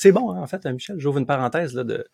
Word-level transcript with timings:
c'est 0.00 0.12
bon, 0.12 0.32
hein, 0.32 0.40
en 0.40 0.46
fait, 0.46 0.64
Michel, 0.64 0.98
j'ouvre 0.98 1.18
une 1.18 1.26
parenthèse 1.26 1.74
là, 1.74 1.84
de, 1.84 2.06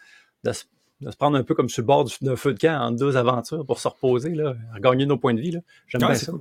de, 0.42 0.52
se, 0.52 0.64
de, 1.00 1.08
se, 1.08 1.16
prendre 1.16 1.38
un 1.38 1.44
peu 1.44 1.54
comme 1.54 1.68
sur 1.68 1.82
le 1.82 1.86
bord 1.86 2.04
d'un 2.20 2.34
feu 2.34 2.52
de 2.52 2.58
camp 2.58 2.76
en 2.80 2.90
deux 2.90 3.16
aventures 3.16 3.64
pour 3.64 3.78
se 3.78 3.86
reposer, 3.86 4.30
là, 4.30 4.56
gagner 4.80 5.06
nos 5.06 5.16
points 5.16 5.34
de 5.34 5.40
vie. 5.40 5.56
J'aime 5.86 6.00
bien 6.00 6.14
ça. 6.14 6.32
Cool. 6.32 6.40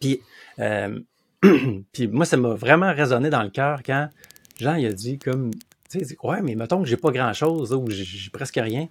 Puis, 0.00 0.20
euh, 0.58 0.98
puis 1.92 2.08
moi, 2.08 2.24
ça 2.24 2.36
m'a 2.36 2.54
vraiment 2.54 2.92
résonné 2.92 3.30
dans 3.30 3.44
le 3.44 3.50
cœur 3.50 3.84
quand 3.84 4.08
Jean 4.58 4.74
il 4.74 4.86
a 4.86 4.92
dit 4.92 5.20
comme, 5.20 5.52
tu 5.88 6.04
sais, 6.04 6.16
ouais, 6.20 6.42
mais 6.42 6.56
mettons 6.56 6.82
que 6.82 6.88
j'ai 6.88 6.96
pas 6.96 7.12
grand-chose, 7.12 7.72
ou 7.72 7.88
j'ai 7.88 8.30
presque 8.30 8.58
rien. 8.60 8.88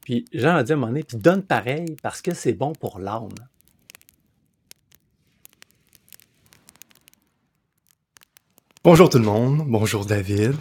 Puis 0.00 0.24
Jean 0.32 0.56
a 0.56 0.64
dit 0.64 0.72
à 0.72 0.74
un 0.74 0.78
moment 0.78 0.88
donné, 0.88 1.04
puis 1.04 1.16
donne 1.16 1.44
pareil 1.44 1.94
parce 2.02 2.22
que 2.22 2.34
c'est 2.34 2.54
bon 2.54 2.72
pour 2.72 2.98
l'âme. 2.98 3.28
Bonjour 8.82 9.10
tout 9.10 9.18
le 9.18 9.24
monde, 9.24 9.62
bonjour 9.66 10.06
David. 10.06 10.56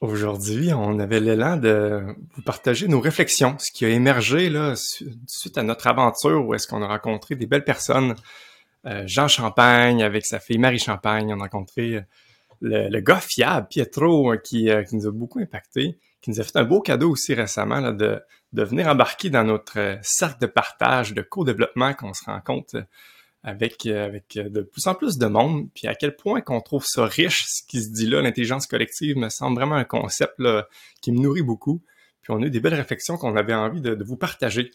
Aujourd'hui, 0.00 0.72
on 0.72 1.00
avait 1.00 1.18
l'élan 1.18 1.56
de 1.56 2.04
vous 2.36 2.42
partager 2.42 2.86
nos 2.86 3.00
réflexions, 3.00 3.56
ce 3.58 3.72
qui 3.72 3.84
a 3.84 3.88
émergé 3.88 4.48
là 4.48 4.74
suite 5.26 5.58
à 5.58 5.64
notre 5.64 5.88
aventure 5.88 6.46
où 6.46 6.54
est-ce 6.54 6.68
qu'on 6.68 6.82
a 6.82 6.86
rencontré 6.86 7.34
des 7.34 7.46
belles 7.46 7.64
personnes. 7.64 8.14
Euh, 8.86 9.02
Jean 9.06 9.26
Champagne 9.26 10.04
avec 10.04 10.24
sa 10.24 10.38
fille 10.38 10.58
Marie 10.58 10.78
Champagne, 10.78 11.34
on 11.34 11.40
a 11.40 11.42
rencontré 11.42 11.96
euh, 11.96 12.02
le, 12.60 13.00
gars 13.00 13.20
fiable 13.20 13.66
Pietro 13.68 14.32
euh, 14.32 14.36
qui, 14.36 14.70
qui, 14.88 14.94
nous 14.94 15.08
a 15.08 15.10
beaucoup 15.10 15.40
impacté, 15.40 15.98
qui 16.22 16.30
nous 16.30 16.40
a 16.40 16.44
fait 16.44 16.58
un 16.58 16.64
beau 16.64 16.80
cadeau 16.80 17.10
aussi 17.10 17.34
récemment 17.34 17.80
là, 17.80 17.90
de, 17.90 18.22
de 18.52 18.62
venir 18.62 18.86
embarquer 18.86 19.30
dans 19.30 19.42
notre 19.42 19.98
cercle 20.02 20.40
de 20.42 20.46
partage, 20.46 21.12
de 21.12 21.22
co-développement 21.22 21.92
qu'on 21.92 22.14
se 22.14 22.24
rend 22.26 22.40
compte 22.40 22.76
avec, 23.42 23.86
euh, 23.86 24.06
avec 24.06 24.36
euh, 24.36 24.48
de 24.48 24.62
plus 24.62 24.86
en 24.86 24.94
plus 24.94 25.16
de 25.16 25.26
monde, 25.26 25.68
puis 25.74 25.86
à 25.86 25.94
quel 25.94 26.14
point 26.14 26.40
qu'on 26.40 26.60
trouve 26.60 26.84
ça 26.86 27.06
riche, 27.06 27.44
ce 27.46 27.62
qui 27.66 27.82
se 27.82 27.90
dit 27.90 28.06
là, 28.06 28.20
l'intelligence 28.20 28.66
collective 28.66 29.16
me 29.16 29.28
semble 29.28 29.56
vraiment 29.56 29.76
un 29.76 29.84
concept 29.84 30.34
là, 30.38 30.68
qui 31.00 31.12
me 31.12 31.18
nourrit 31.18 31.42
beaucoup. 31.42 31.82
Puis 32.22 32.32
on 32.32 32.42
a 32.42 32.46
eu 32.46 32.50
des 32.50 32.60
belles 32.60 32.74
réflexions 32.74 33.16
qu'on 33.16 33.36
avait 33.36 33.54
envie 33.54 33.80
de, 33.80 33.96
vous 34.04 34.16
partager 34.16 34.70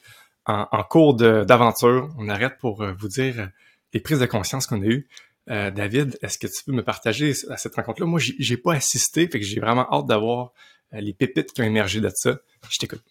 en, 0.45 0.67
en 0.71 0.83
cours 0.83 1.15
d'aventure. 1.15 2.09
On 2.17 2.27
arrête 2.27 2.57
pour 2.59 2.81
euh, 2.81 2.93
vous 2.97 3.07
dire 3.07 3.49
les 3.93 3.99
prises 3.99 4.19
de 4.19 4.25
conscience 4.25 4.65
qu'on 4.65 4.81
a 4.81 4.85
eues. 4.85 5.07
Euh, 5.51 5.69
David, 5.69 6.17
est-ce 6.23 6.39
que 6.39 6.47
tu 6.47 6.63
peux 6.65 6.71
me 6.71 6.83
partager 6.83 7.33
à 7.49 7.57
cette 7.57 7.75
rencontre-là? 7.75 8.07
Moi, 8.07 8.19
j'ai 8.19 8.57
pas 8.57 8.73
assisté, 8.73 9.27
fait 9.27 9.39
que 9.39 9.45
j'ai 9.45 9.59
vraiment 9.59 9.87
hâte 9.93 10.07
d'avoir 10.07 10.53
les 10.91 11.13
pépites 11.13 11.51
qui 11.51 11.61
ont 11.61 11.65
émergé 11.65 12.01
de 12.01 12.09
ça. 12.15 12.39
Je 12.69 12.77
t'écoute. 12.79 13.03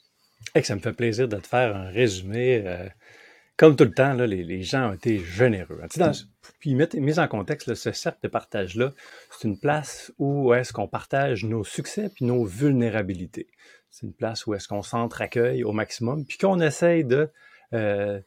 que 0.53 0.63
ça 0.63 0.75
me 0.75 0.81
fait 0.81 0.93
plaisir 0.93 1.29
de 1.29 1.37
te 1.37 1.47
faire 1.47 1.77
un 1.77 1.91
résumé 1.91 2.65
comme 3.57 3.77
tout 3.77 3.85
le 3.85 3.93
temps, 3.93 4.15
là, 4.15 4.27
les, 4.27 4.63
gens 4.63 4.91
ont 4.91 4.95
été 4.95 5.19
généreux. 5.19 5.81
Dans, 5.97 6.13
puis 6.59 6.75
mise 6.75 7.19
en 7.19 7.29
contexte, 7.29 7.69
là, 7.69 7.75
ce 7.75 7.93
cercle 7.93 8.19
de 8.23 8.29
partage-là, 8.29 8.93
c'est 9.31 9.47
une 9.47 9.59
place 9.59 10.13
où 10.19 10.53
est-ce 10.55 10.73
qu'on 10.73 10.89
partage 10.89 11.45
nos 11.45 11.63
succès 11.63 12.11
puis 12.13 12.25
nos 12.25 12.45
vulnérabilités. 12.45 13.47
C'est 13.91 14.07
une 14.07 14.13
place 14.13 14.47
où 14.47 14.55
est-ce 14.55 14.67
qu'on 14.67 14.83
s'entre-accueille 14.83 15.63
au 15.63 15.73
maximum 15.73 16.25
puis 16.27 16.37
qu'on 16.37 16.61
essaye 16.61 17.05
de 17.05 17.31
euh, 17.75 18.21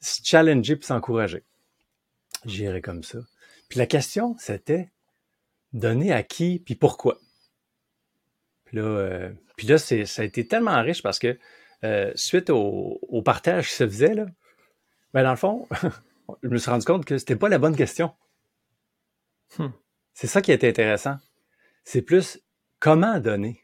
se 0.00 0.20
challenger 0.24 0.74
puis 0.74 0.86
s'encourager. 0.86 1.44
J'irai 2.44 2.80
comme 2.80 3.04
ça. 3.04 3.20
Puis 3.68 3.78
la 3.78 3.86
question, 3.86 4.34
c'était 4.38 4.90
donner 5.72 6.12
à 6.12 6.24
qui 6.24 6.58
puis 6.58 6.74
pourquoi? 6.74 7.18
Puis 8.64 8.78
là, 8.78 8.82
euh, 8.82 9.30
puis 9.56 9.68
là 9.68 9.78
ça 9.78 9.94
a 9.94 10.24
été 10.24 10.48
tellement 10.48 10.82
riche 10.82 11.02
parce 11.02 11.20
que 11.20 11.38
euh, 11.84 12.10
suite 12.16 12.50
au, 12.50 12.98
au, 13.02 13.22
partage 13.22 13.68
qui 13.68 13.74
se 13.74 13.86
faisait, 13.86 14.14
là, 14.14 14.26
mais 15.14 15.20
ben, 15.20 15.26
dans 15.26 15.30
le 15.30 15.36
fond, 15.36 15.68
je 16.42 16.48
me 16.48 16.58
suis 16.58 16.70
rendu 16.70 16.84
compte 16.84 17.04
que 17.04 17.18
c'était 17.18 17.36
pas 17.36 17.48
la 17.48 17.58
bonne 17.58 17.76
question. 17.76 18.12
Hmm. 19.58 19.68
C'est 20.12 20.26
ça 20.26 20.42
qui 20.42 20.50
était 20.50 20.68
intéressant. 20.68 21.18
C'est 21.84 22.02
plus 22.02 22.40
comment 22.80 23.20
donner. 23.20 23.60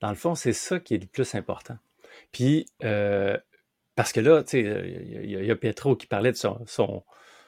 Dans 0.00 0.08
le 0.08 0.14
fond, 0.14 0.34
c'est 0.34 0.54
ça 0.54 0.80
qui 0.80 0.94
est 0.94 0.98
le 0.98 1.06
plus 1.06 1.34
important. 1.34 1.76
Puis, 2.32 2.66
euh, 2.82 3.36
parce 3.94 4.12
que 4.12 4.20
là, 4.20 4.42
tu 4.42 4.50
sais, 4.50 4.60
il 5.22 5.30
y, 5.30 5.50
a 5.50 5.56
Pietro 5.56 5.96
qui 5.96 6.06
parlait 6.06 6.32
de 6.32 6.36
son, 6.36 6.64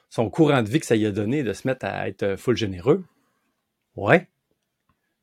son, 0.09 0.31
courant 0.31 0.63
de 0.63 0.69
vie 0.69 0.81
que 0.81 0.87
ça 0.87 0.97
lui 0.97 1.07
a 1.07 1.13
donné 1.13 1.43
de 1.43 1.55
se 1.55 1.67
mettre 1.67 1.87
à 1.87 2.07
être 2.07 2.37
full 2.37 2.57
généreux. 2.57 3.03
Ouais. 3.97 4.29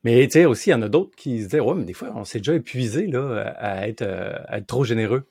Mais 0.02 0.26
tu 0.26 0.32
sais, 0.32 0.44
aussi, 0.46 0.70
il 0.70 0.72
y 0.72 0.74
en 0.74 0.82
a 0.82 0.88
d'autres 0.88 1.14
qui 1.14 1.42
se 1.42 1.44
disaient, 1.44 1.60
ouais, 1.60 1.74
mais 1.74 1.84
des 1.84 1.92
fois, 1.92 2.10
on 2.14 2.24
s'est 2.24 2.38
déjà 2.38 2.54
épuisé 2.54 3.06
là, 3.06 3.54
à, 3.56 3.86
être, 3.86 4.02
à 4.02 4.58
être 4.58 4.66
trop 4.66 4.82
généreux 4.82 5.28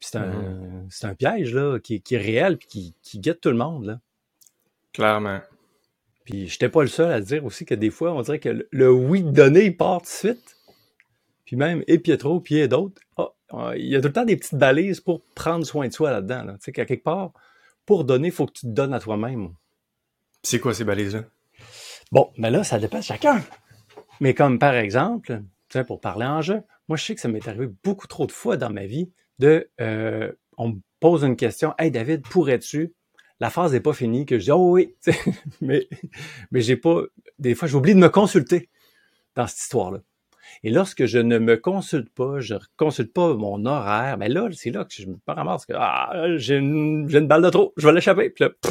c'est 0.00 0.16
un, 0.16 0.86
mm-hmm. 0.88 1.06
un, 1.06 1.14
piège 1.14 1.54
là, 1.54 1.78
qui, 1.78 2.00
qui 2.00 2.14
est 2.14 2.18
réel 2.18 2.54
et 2.54 2.66
qui, 2.66 2.94
qui, 3.02 3.18
guette 3.18 3.40
tout 3.40 3.50
le 3.50 3.56
monde. 3.56 3.84
Là. 3.86 4.00
Clairement. 4.92 5.40
Puis 6.24 6.48
j'étais 6.48 6.68
pas 6.68 6.82
le 6.82 6.88
seul 6.88 7.12
à 7.12 7.20
dire 7.20 7.44
aussi 7.44 7.64
que 7.64 7.74
des 7.74 7.90
fois, 7.90 8.12
on 8.12 8.22
dirait 8.22 8.40
que 8.40 8.66
le, 8.70 8.92
oui 8.92 9.22
donné, 9.22 9.66
il 9.66 9.76
part 9.76 10.02
de 10.02 10.06
suite. 10.06 10.56
Puis 11.44 11.56
même, 11.56 11.84
et 11.86 11.98
Pietro, 11.98 12.40
puis 12.40 12.56
et 12.56 12.68
d'autres, 12.68 13.00
ah, 13.16 13.32
ah, 13.50 13.72
il 13.76 13.86
y 13.86 13.94
a 13.94 14.00
tout 14.00 14.08
le 14.08 14.12
temps 14.12 14.24
des 14.24 14.36
petites 14.36 14.58
balises 14.58 15.00
pour 15.00 15.22
prendre 15.34 15.64
soin 15.64 15.86
de 15.86 15.92
soi 15.92 16.10
là-dedans. 16.10 16.42
Là. 16.42 16.52
Tu 16.54 16.64
sais, 16.64 16.72
qu'à 16.72 16.84
quelque 16.84 17.04
part, 17.04 17.32
pour 17.84 18.04
donner, 18.04 18.28
il 18.28 18.34
faut 18.34 18.46
que 18.46 18.52
tu 18.52 18.62
te 18.62 18.72
donnes 18.72 18.92
à 18.92 18.98
toi-même. 18.98 19.54
C'est 20.42 20.58
quoi 20.58 20.74
ces 20.74 20.84
balises-là? 20.84 21.24
Bon, 22.10 22.32
mais 22.36 22.50
là, 22.50 22.64
ça 22.64 22.78
dépend 22.78 22.98
de 22.98 23.04
chacun. 23.04 23.42
Mais 24.20 24.34
comme 24.34 24.58
par 24.58 24.74
exemple, 24.74 25.42
tu 25.68 25.78
sais, 25.78 25.84
pour 25.84 26.00
parler 26.00 26.26
en 26.26 26.42
jeu, 26.42 26.62
moi, 26.88 26.96
je 26.96 27.04
sais 27.04 27.14
que 27.14 27.20
ça 27.20 27.28
m'est 27.28 27.46
arrivé 27.46 27.68
beaucoup 27.84 28.06
trop 28.06 28.26
de 28.26 28.32
fois 28.32 28.56
dans 28.56 28.70
ma 28.70 28.86
vie 28.86 29.10
de 29.38 29.68
euh, 29.80 30.32
on 30.56 30.70
me 30.70 30.80
pose 31.00 31.24
une 31.24 31.36
question, 31.36 31.74
Hey 31.78 31.90
David, 31.90 32.22
pourrais-tu? 32.22 32.94
La 33.38 33.50
phrase 33.50 33.72
n'est 33.72 33.80
pas 33.80 33.92
finie, 33.92 34.24
que 34.24 34.38
je 34.38 34.44
dis 34.44 34.50
Oh 34.50 34.72
oui, 34.72 34.94
mais, 35.60 35.88
mais 36.50 36.62
j'ai 36.62 36.76
pas. 36.76 37.02
Des 37.38 37.54
fois, 37.54 37.68
j'oublie 37.68 37.94
de 37.94 38.00
me 38.00 38.08
consulter 38.08 38.70
dans 39.34 39.46
cette 39.46 39.60
histoire-là. 39.60 40.00
Et 40.62 40.70
lorsque 40.70 41.04
je 41.06 41.18
ne 41.18 41.38
me 41.38 41.56
consulte 41.56 42.08
pas, 42.10 42.40
je 42.40 42.54
ne 42.54 42.60
consulte 42.76 43.12
pas 43.12 43.34
mon 43.34 43.66
horaire, 43.66 44.16
mais 44.16 44.28
là, 44.28 44.48
c'est 44.52 44.70
là 44.70 44.84
que 44.84 44.94
je 44.94 45.06
me 45.06 45.16
ramasse 45.26 45.66
que 45.66 45.74
ah, 45.76 46.36
j'ai 46.36 46.56
une, 46.56 47.08
une, 47.10 47.26
balle 47.26 47.42
de 47.42 47.50
trop, 47.50 47.74
je 47.76 47.86
vais 47.86 47.92
l'échapper. 47.92 48.30
Puis 48.30 48.44
là, 48.44 48.50
tu 48.62 48.70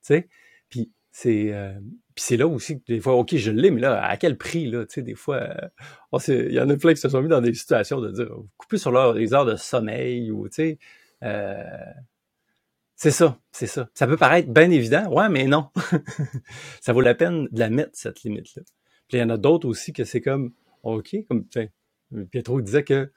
sais, 0.00 0.28
puis 0.70 0.90
c'est 1.10 1.52
euh, 1.52 1.78
puis 2.18 2.24
c'est 2.26 2.36
là 2.36 2.48
aussi 2.48 2.80
que 2.80 2.84
des 2.88 2.98
fois, 2.98 3.14
OK, 3.14 3.36
je 3.36 3.52
l'ai, 3.52 3.70
mais 3.70 3.80
là, 3.80 4.04
à 4.04 4.16
quel 4.16 4.36
prix, 4.36 4.68
là, 4.68 4.84
tu 4.84 4.94
sais, 4.94 5.02
des 5.02 5.14
fois, 5.14 5.36
euh, 5.36 6.18
il 6.26 6.52
y 6.52 6.58
en 6.58 6.68
a 6.68 6.76
plein 6.76 6.92
qui 6.92 7.00
se 7.00 7.08
sont 7.08 7.22
mis 7.22 7.28
dans 7.28 7.40
des 7.40 7.54
situations 7.54 8.00
de 8.00 8.10
dire, 8.10 8.28
couper 8.56 8.76
sur 8.76 8.90
leur, 8.90 9.12
les 9.12 9.34
heures 9.34 9.44
de 9.44 9.54
sommeil 9.54 10.32
ou, 10.32 10.48
tu 10.48 10.54
sais, 10.54 10.78
euh, 11.22 11.62
c'est 12.96 13.12
ça, 13.12 13.38
c'est 13.52 13.68
ça. 13.68 13.88
Ça 13.94 14.08
peut 14.08 14.16
paraître 14.16 14.48
bien 14.48 14.68
évident, 14.68 15.08
ouais, 15.12 15.28
mais 15.28 15.46
non. 15.46 15.70
ça 16.80 16.92
vaut 16.92 17.02
la 17.02 17.14
peine 17.14 17.46
de 17.52 17.60
la 17.60 17.70
mettre, 17.70 17.92
cette 17.92 18.24
limite-là. 18.24 18.64
Puis 19.06 19.18
il 19.18 19.20
y 19.20 19.22
en 19.22 19.30
a 19.30 19.36
d'autres 19.36 19.68
aussi 19.68 19.92
que 19.92 20.02
c'est 20.02 20.20
comme, 20.20 20.52
OK, 20.82 21.14
comme, 21.28 21.44
Pietro 22.32 22.60
disait 22.60 22.82
que 22.82 23.12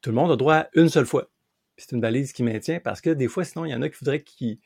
tout 0.00 0.10
le 0.10 0.14
monde 0.14 0.30
a 0.30 0.36
droit 0.36 0.54
à 0.54 0.68
une 0.74 0.88
seule 0.88 1.06
fois. 1.06 1.28
Puis 1.74 1.86
c'est 1.88 1.96
une 1.96 2.00
balise 2.00 2.32
qui 2.32 2.44
maintient 2.44 2.78
parce 2.78 3.00
que 3.00 3.10
des 3.10 3.26
fois, 3.26 3.42
sinon, 3.42 3.64
il 3.64 3.72
y 3.72 3.74
en 3.74 3.82
a 3.82 3.88
qui 3.88 3.96
voudraient 3.98 4.22
qu'ils 4.22 4.60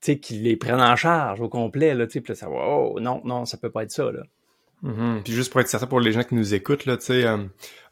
qu'ils 0.00 0.42
les 0.42 0.56
prennent 0.56 0.80
en 0.80 0.96
charge 0.96 1.40
au 1.40 1.48
complet, 1.48 1.94
là, 1.94 2.06
tu 2.06 2.14
sais, 2.14 2.20
puis 2.20 2.32
là, 2.32 2.34
ça 2.34 2.48
va, 2.48 2.56
oh, 2.56 2.98
non, 3.00 3.20
non, 3.24 3.44
ça 3.44 3.56
peut 3.58 3.70
pas 3.70 3.82
être 3.82 3.90
ça, 3.90 4.10
là. 4.10 4.22
Mm-hmm. 4.82 5.22
Puis 5.22 5.32
juste 5.32 5.52
pour 5.52 5.60
être 5.60 5.68
certain 5.68 5.86
pour 5.86 6.00
les 6.00 6.12
gens 6.12 6.22
qui 6.22 6.34
nous 6.34 6.54
écoutent, 6.54 6.86
là, 6.86 6.96
tu 6.96 7.06
sais, 7.06 7.26
euh, 7.26 7.44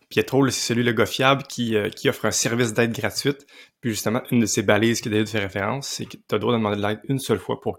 Pietro, 0.08 0.48
c'est 0.48 0.60
celui, 0.72 0.82
le 0.82 0.92
gars 0.92 1.06
fiable, 1.06 1.42
qui, 1.42 1.76
euh, 1.76 1.90
qui 1.90 2.08
offre 2.08 2.24
un 2.24 2.30
service 2.30 2.72
d'aide 2.72 2.92
gratuite. 2.92 3.46
Puis 3.80 3.90
justement, 3.90 4.22
une 4.30 4.40
de 4.40 4.46
ces 4.46 4.62
balises 4.62 5.00
que 5.00 5.08
David 5.08 5.28
fait 5.28 5.38
référence, 5.38 5.86
c'est 5.86 6.06
que 6.06 6.16
tu 6.16 6.22
as 6.30 6.34
le 6.34 6.38
droit 6.38 6.52
de 6.52 6.58
demander 6.58 6.76
de 6.76 6.82
l'aide 6.82 7.00
une 7.08 7.18
seule 7.18 7.38
fois 7.38 7.60
pour, 7.60 7.78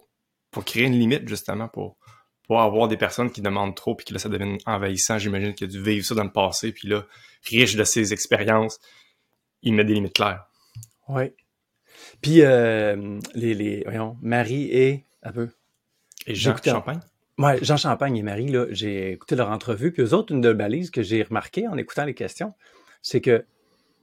pour 0.51 0.63
créer 0.63 0.83
une 0.83 0.99
limite, 0.99 1.27
justement, 1.27 1.67
pour, 1.67 1.97
pour 2.47 2.61
avoir 2.61 2.87
des 2.87 2.97
personnes 2.97 3.31
qui 3.31 3.41
demandent 3.41 3.75
trop, 3.75 3.95
puis 3.95 4.05
que 4.05 4.13
là, 4.13 4.19
ça 4.19 4.29
devient 4.29 4.57
envahissant. 4.65 5.17
J'imagine 5.17 5.55
qu'il 5.55 5.65
a 5.65 5.71
dû 5.71 5.81
vivre 5.81 6.05
ça 6.05 6.13
dans 6.13 6.23
le 6.23 6.31
passé, 6.31 6.71
puis 6.71 6.87
là, 6.87 7.05
riche 7.45 7.75
de 7.75 7.83
ses 7.83 8.13
expériences, 8.13 8.79
il 9.63 9.73
met 9.73 9.83
des 9.83 9.93
limites 9.93 10.13
claires. 10.13 10.45
Oui, 11.07 11.31
puis, 12.21 12.41
euh, 12.41 13.19
les, 13.33 13.53
les, 13.53 13.83
voyons, 13.83 14.17
Marie 14.21 14.69
et, 14.71 15.05
un 15.23 15.31
peu. 15.31 15.49
Et 16.27 16.35
Jean 16.35 16.55
Champagne? 16.61 16.99
Ouais, 17.37 17.63
Jean 17.63 17.77
Champagne 17.77 18.17
et 18.17 18.23
Marie, 18.23 18.49
là, 18.49 18.65
j'ai 18.69 19.13
écouté 19.13 19.35
leur 19.35 19.49
entrevue. 19.49 19.93
Puis 19.93 20.03
eux 20.03 20.13
autres, 20.13 20.33
une 20.33 20.41
de 20.41 20.51
balises 20.51 20.91
que 20.91 21.01
j'ai 21.01 21.23
remarqué 21.23 21.67
en 21.67 21.77
écoutant 21.77 22.03
les 22.03 22.13
questions, 22.13 22.53
c'est 23.01 23.21
que 23.21 23.45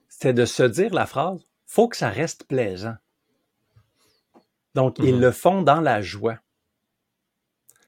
c'était 0.08 0.32
de 0.32 0.46
se 0.46 0.62
dire 0.62 0.94
la 0.94 1.04
phrase, 1.04 1.40
faut 1.66 1.88
que 1.88 1.96
ça 1.96 2.08
reste 2.08 2.44
plaisant. 2.44 2.96
Donc, 4.74 4.98
ils 4.98 5.14
mhm. 5.14 5.20
le 5.20 5.30
font 5.32 5.62
dans 5.62 5.80
la 5.80 6.00
joie. 6.00 6.38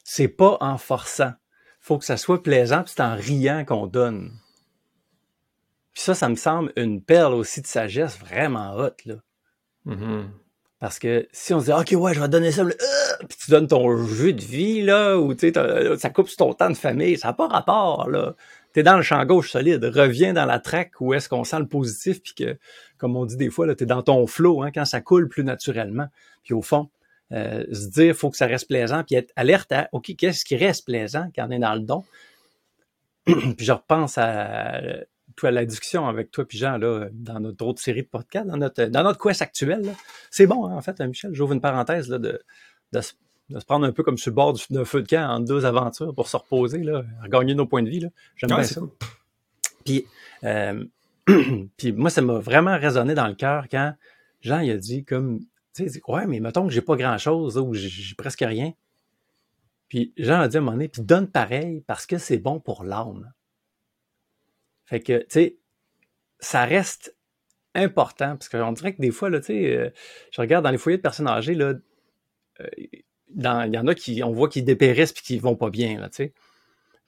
C'est 0.04 0.28
pas 0.28 0.58
en 0.60 0.76
forçant. 0.76 1.32
Faut 1.80 1.98
que 1.98 2.04
ça 2.04 2.16
soit 2.16 2.42
plaisant, 2.42 2.82
puis 2.82 2.92
c'est 2.94 3.02
en 3.02 3.14
riant 3.14 3.64
qu'on 3.64 3.86
donne. 3.86 4.38
Puis 5.94 6.02
ça, 6.02 6.14
ça 6.14 6.28
me 6.28 6.34
semble 6.34 6.72
une 6.76 7.02
perle 7.02 7.34
aussi 7.34 7.62
de 7.62 7.66
sagesse 7.66 8.18
vraiment 8.18 8.74
haute, 8.74 9.04
là. 9.06 9.16
Parce 10.80 11.00
que 11.00 11.26
si 11.32 11.52
on 11.54 11.60
se 11.60 11.66
dit, 11.66 11.72
OK, 11.72 12.00
ouais, 12.00 12.14
je 12.14 12.20
vais 12.20 12.28
donner 12.28 12.52
ça, 12.52 12.62
euh, 12.62 12.70
puis 13.28 13.36
tu 13.44 13.50
donnes 13.50 13.66
ton 13.66 13.96
jeu 14.06 14.32
de 14.32 14.40
vie, 14.40 14.82
là, 14.82 15.18
ou 15.18 15.34
tu 15.34 15.52
sais, 15.52 15.98
ça 15.98 16.10
coupe 16.10 16.28
sur 16.28 16.36
ton 16.36 16.52
temps 16.52 16.70
de 16.70 16.76
famille, 16.76 17.18
ça 17.18 17.28
n'a 17.28 17.34
pas 17.34 17.48
rapport, 17.48 18.08
là. 18.08 18.34
T'es 18.74 18.82
dans 18.82 18.96
le 18.96 19.02
champ 19.02 19.24
gauche 19.24 19.50
solide, 19.50 19.84
reviens 19.84 20.34
dans 20.34 20.44
la 20.44 20.60
traque 20.60 21.00
où 21.00 21.14
est-ce 21.14 21.28
qu'on 21.28 21.42
sent 21.42 21.58
le 21.58 21.66
positif, 21.66 22.22
puis 22.22 22.34
que, 22.34 22.58
comme 22.96 23.16
on 23.16 23.24
dit 23.24 23.36
des 23.36 23.50
fois, 23.50 23.66
là, 23.66 23.74
t'es 23.74 23.86
dans 23.86 24.02
ton 24.02 24.26
flow, 24.26 24.62
hein, 24.62 24.70
quand 24.72 24.84
ça 24.84 25.00
coule 25.00 25.28
plus 25.28 25.42
naturellement. 25.42 26.06
Puis 26.44 26.54
au 26.54 26.62
fond, 26.62 26.88
euh, 27.32 27.64
se 27.72 27.88
dire 27.88 28.14
faut 28.14 28.30
que 28.30 28.36
ça 28.36 28.46
reste 28.46 28.68
plaisant, 28.68 29.02
puis 29.04 29.16
être 29.16 29.32
alerte 29.36 29.72
à 29.72 29.88
OK, 29.92 30.14
qu'est-ce 30.16 30.44
qui 30.44 30.56
reste 30.56 30.84
plaisant 30.84 31.28
quand 31.34 31.48
on 31.48 31.50
est 31.50 31.58
dans 31.58 31.74
le 31.74 31.80
don. 31.80 32.04
puis 33.24 33.66
je 33.66 33.72
repense 33.72 34.16
à, 34.16 34.80
toi, 35.38 35.50
la 35.50 35.64
discussion 35.64 36.06
avec 36.06 36.30
toi 36.30 36.44
puis 36.46 36.58
Jean 36.58 36.76
là, 36.76 37.08
dans 37.12 37.40
notre 37.40 37.64
autre 37.64 37.80
série 37.80 38.02
de 38.02 38.08
podcasts, 38.08 38.46
dans 38.46 38.56
notre, 38.56 38.84
dans 38.84 39.02
notre 39.02 39.18
quest 39.18 39.40
actuel. 39.40 39.94
C'est 40.30 40.46
bon, 40.46 40.66
hein, 40.66 40.74
en 40.76 40.82
fait, 40.82 41.00
Michel, 41.00 41.32
j'ouvre 41.32 41.52
une 41.52 41.60
parenthèse 41.60 42.08
là, 42.08 42.18
de, 42.18 42.42
de, 42.92 43.00
se 43.00 43.64
prendre 43.64 43.86
un 43.86 43.92
peu 43.92 44.02
comme 44.02 44.18
sur 44.18 44.30
le 44.30 44.34
bord 44.34 44.58
d'un 44.70 44.84
feu 44.84 45.02
de 45.02 45.08
camp 45.08 45.28
en 45.28 45.40
deux 45.40 45.64
aventures 45.64 46.14
pour 46.14 46.28
se 46.28 46.36
reposer, 46.36 46.82
là, 46.82 47.04
regagner 47.22 47.54
nos 47.54 47.66
points 47.66 47.82
de 47.82 47.88
vie. 47.88 48.06
J'aime 48.36 48.50
bien 48.50 48.62
ça. 48.64 48.82
Puis, 49.84 50.04
euh, 50.44 50.84
puis 51.76 51.92
moi, 51.92 52.10
ça 52.10 52.20
m'a 52.20 52.38
vraiment 52.38 52.76
résonné 52.76 53.14
dans 53.14 53.28
le 53.28 53.34
cœur 53.34 53.68
quand 53.70 53.94
Jean 54.40 54.60
il 54.60 54.70
a 54.70 54.76
dit 54.76 55.04
comme 55.04 55.40
tu 55.74 55.88
sais, 55.88 56.00
ouais, 56.08 56.26
mais 56.26 56.40
mettons 56.40 56.66
que 56.66 56.72
j'ai 56.72 56.82
pas 56.82 56.96
grand-chose 56.96 57.56
ou 57.56 57.72
j'ai 57.74 58.14
presque 58.16 58.40
rien. 58.40 58.72
Puis 59.88 60.12
Jean 60.16 60.40
a 60.40 60.48
dit 60.48 60.56
à 60.56 60.60
un 60.60 60.62
moment 60.62 60.72
donné, 60.72 60.88
puis 60.88 61.02
donne 61.02 61.28
pareil 61.28 61.82
parce 61.86 62.06
que 62.06 62.18
c'est 62.18 62.38
bon 62.38 62.60
pour 62.60 62.84
l'âme. 62.84 63.32
Fait 64.88 65.00
que, 65.00 65.18
tu 65.18 65.26
sais, 65.28 65.58
ça 66.40 66.64
reste 66.64 67.14
important 67.74 68.36
parce 68.36 68.48
qu'on 68.48 68.72
dirait 68.72 68.94
que 68.94 69.02
des 69.02 69.10
fois, 69.10 69.28
là, 69.28 69.40
tu 69.40 69.46
sais, 69.46 69.76
euh, 69.76 69.90
je 70.30 70.40
regarde 70.40 70.64
dans 70.64 70.70
les 70.70 70.78
foyers 70.78 70.96
de 70.96 71.02
personnes 71.02 71.28
âgées, 71.28 71.54
là, 71.54 71.74
euh, 72.60 72.66
il 72.80 73.04
y 73.36 73.78
en 73.78 73.86
a 73.86 73.94
qui, 73.94 74.22
on 74.22 74.32
voit 74.32 74.48
qu'ils 74.48 74.64
dépérissent 74.64 75.12
puis 75.12 75.22
qui 75.22 75.38
vont 75.38 75.56
pas 75.56 75.68
bien, 75.68 76.00
là, 76.00 76.08
tu 76.08 76.16
sais. 76.16 76.32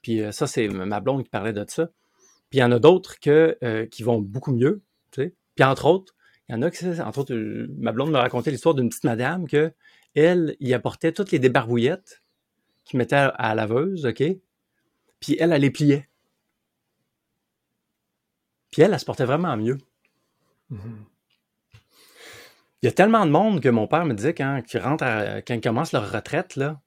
Puis 0.03 0.23
euh, 0.23 0.31
ça, 0.31 0.47
c'est 0.47 0.69
ma 0.69 1.01
blonde 1.01 1.25
qui 1.25 1.31
parlait 1.31 1.55
de 1.55 1.65
ça. 1.67 1.87
Puis 2.51 2.59
il 2.59 2.61
y 2.61 2.65
en 2.65 2.73
a 2.73 2.79
d'autres 2.79 3.19
que, 3.19 3.57
qui 3.91 4.03
vont 4.03 4.21
beaucoup 4.21 4.53
mieux, 4.53 4.83
tu 5.13 5.23
sais. 5.23 5.35
Puis 5.55 5.65
entre 5.65 5.87
autres, 5.87 6.15
il 6.49 6.53
y 6.53 6.59
en 6.59 6.63
a 6.63 6.71
qui, 6.71 6.85
entre 7.01 7.21
autres, 7.21 7.35
ma 7.79 7.93
blonde 7.93 8.11
me 8.11 8.19
racontait 8.19 8.51
l'histoire 8.51 8.75
d'une 8.75 8.91
petite 8.91 9.05
madame 9.05 9.47
que 9.47 9.73
elle, 10.15 10.57
y 10.61 10.75
apportait 10.75 11.13
toutes 11.13 11.31
les 11.31 11.39
débarbouillettes 11.39 12.23
qu'il 12.85 12.99
mettait 12.99 13.17
à, 13.17 13.35
la 13.39 13.55
laveuse, 13.55 14.05
OK? 14.05 14.23
Puis 15.21 15.37
elle, 15.39 15.53
elle 15.53 15.63
les 15.63 15.71
pliait. 15.71 16.10
Puis 18.71 18.83
elle, 18.83 18.93
elle 18.93 19.01
se 19.01 19.05
portait 19.05 19.25
vraiment 19.25 19.57
mieux. 19.57 19.79
Mm-hmm. 20.71 21.05
Il 22.83 22.87
y 22.87 22.89
a 22.89 22.93
tellement 22.93 23.27
de 23.27 23.31
monde 23.31 23.61
que 23.61 23.69
mon 23.69 23.87
père 23.87 24.07
me 24.07 24.15
disait 24.15 24.35
quand, 24.35 24.63
ils 24.73 24.79
rentrent 24.79 25.05
quand 25.47 25.55
ils 25.55 25.61
commencent 25.61 25.93
leur 25.93 26.11
retraite, 26.11 26.57
là, 26.57 26.81